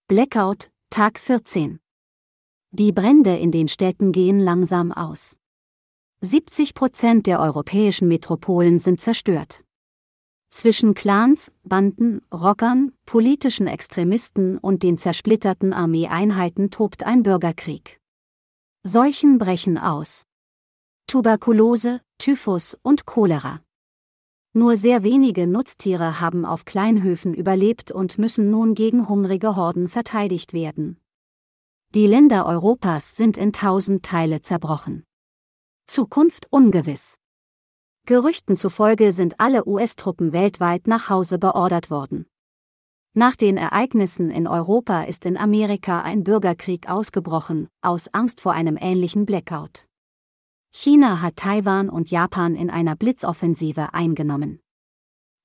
Blackout, 0.09 0.69
Tag 0.89 1.17
14. 1.17 1.79
Die 2.71 2.91
Brände 2.91 3.37
in 3.37 3.51
den 3.51 3.69
Städten 3.69 4.11
gehen 4.11 4.39
langsam 4.39 4.91
aus. 4.91 5.37
70 6.23 6.75
Prozent 6.75 7.25
der 7.25 7.39
europäischen 7.39 8.07
Metropolen 8.07 8.77
sind 8.77 9.01
zerstört. 9.01 9.63
Zwischen 10.51 10.93
Clans, 10.93 11.51
Banden, 11.63 12.21
Rockern, 12.31 12.91
politischen 13.07 13.65
Extremisten 13.65 14.59
und 14.59 14.83
den 14.83 14.99
zersplitterten 14.99 15.73
Armeeeinheiten 15.73 16.69
tobt 16.69 17.03
ein 17.03 17.23
Bürgerkrieg. 17.23 17.99
Seuchen 18.83 19.39
brechen 19.39 19.79
aus. 19.79 20.23
Tuberkulose, 21.07 22.01
Typhus 22.19 22.77
und 22.83 23.07
Cholera. 23.07 23.61
Nur 24.53 24.77
sehr 24.77 25.01
wenige 25.01 25.47
Nutztiere 25.47 26.19
haben 26.19 26.45
auf 26.45 26.65
Kleinhöfen 26.65 27.33
überlebt 27.33 27.91
und 27.91 28.19
müssen 28.19 28.51
nun 28.51 28.75
gegen 28.75 29.09
hungrige 29.09 29.55
Horden 29.55 29.87
verteidigt 29.87 30.53
werden. 30.53 30.99
Die 31.95 32.05
Länder 32.05 32.45
Europas 32.45 33.15
sind 33.15 33.37
in 33.37 33.53
tausend 33.53 34.05
Teile 34.05 34.43
zerbrochen. 34.43 35.03
Zukunft 35.91 36.47
ungewiss. 36.49 37.17
Gerüchten 38.05 38.55
zufolge 38.55 39.11
sind 39.11 39.41
alle 39.41 39.67
US-Truppen 39.67 40.31
weltweit 40.31 40.87
nach 40.87 41.09
Hause 41.09 41.37
beordert 41.37 41.91
worden. 41.91 42.27
Nach 43.13 43.35
den 43.35 43.57
Ereignissen 43.57 44.29
in 44.29 44.47
Europa 44.47 45.03
ist 45.03 45.25
in 45.25 45.35
Amerika 45.35 46.01
ein 46.01 46.23
Bürgerkrieg 46.23 46.87
ausgebrochen, 46.89 47.67
aus 47.81 48.07
Angst 48.13 48.39
vor 48.39 48.53
einem 48.53 48.77
ähnlichen 48.79 49.25
Blackout. 49.25 49.85
China 50.73 51.19
hat 51.19 51.35
Taiwan 51.35 51.89
und 51.89 52.09
Japan 52.09 52.55
in 52.55 52.69
einer 52.69 52.95
Blitzoffensive 52.95 53.93
eingenommen. 53.93 54.61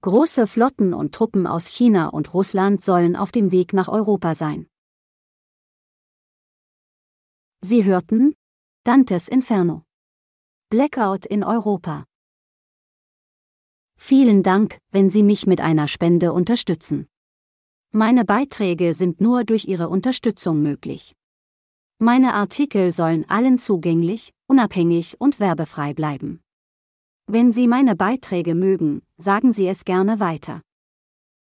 Große 0.03 0.47
Flotten 0.47 0.95
und 0.95 1.13
Truppen 1.13 1.49
aus 1.49 1.67
China 1.67 2.07
und 2.07 2.33
Russland 2.33 2.85
sollen 2.85 3.17
auf 3.17 3.33
dem 3.33 3.51
Weg 3.51 3.73
nach 3.73 3.89
Europa 3.89 4.37
sein. 4.37 4.69
Sie 7.63 7.83
hörten 7.83 8.37
Dantes 8.85 9.27
Inferno. 9.27 9.86
Blackout 10.69 11.27
in 11.27 11.45
Europa. 11.45 12.07
Vielen 13.97 14.43
Dank, 14.43 14.79
wenn 14.91 15.11
Sie 15.11 15.23
mich 15.23 15.47
mit 15.47 15.61
einer 15.61 15.87
Spende 15.87 16.33
unterstützen. 16.33 17.07
Meine 17.93 18.25
Beiträge 18.25 18.93
sind 18.93 19.21
nur 19.21 19.45
durch 19.45 19.67
Ihre 19.67 19.89
Unterstützung 19.89 20.63
möglich. 20.63 21.15
Meine 22.01 22.35
Artikel 22.35 22.91
sollen 22.91 23.25
allen 23.31 23.61
zugänglich, 23.61 24.33
unabhängig 24.49 25.21
und 25.21 25.39
werbefrei 25.39 25.95
bleiben. 25.95 26.41
Wenn 27.29 27.53
Sie 27.53 27.69
meine 27.69 27.95
Beiträge 27.95 28.57
mögen, 28.57 29.03
sagen 29.19 29.53
Sie 29.53 29.69
es 29.69 29.85
gerne 29.85 30.19
weiter. 30.19 30.63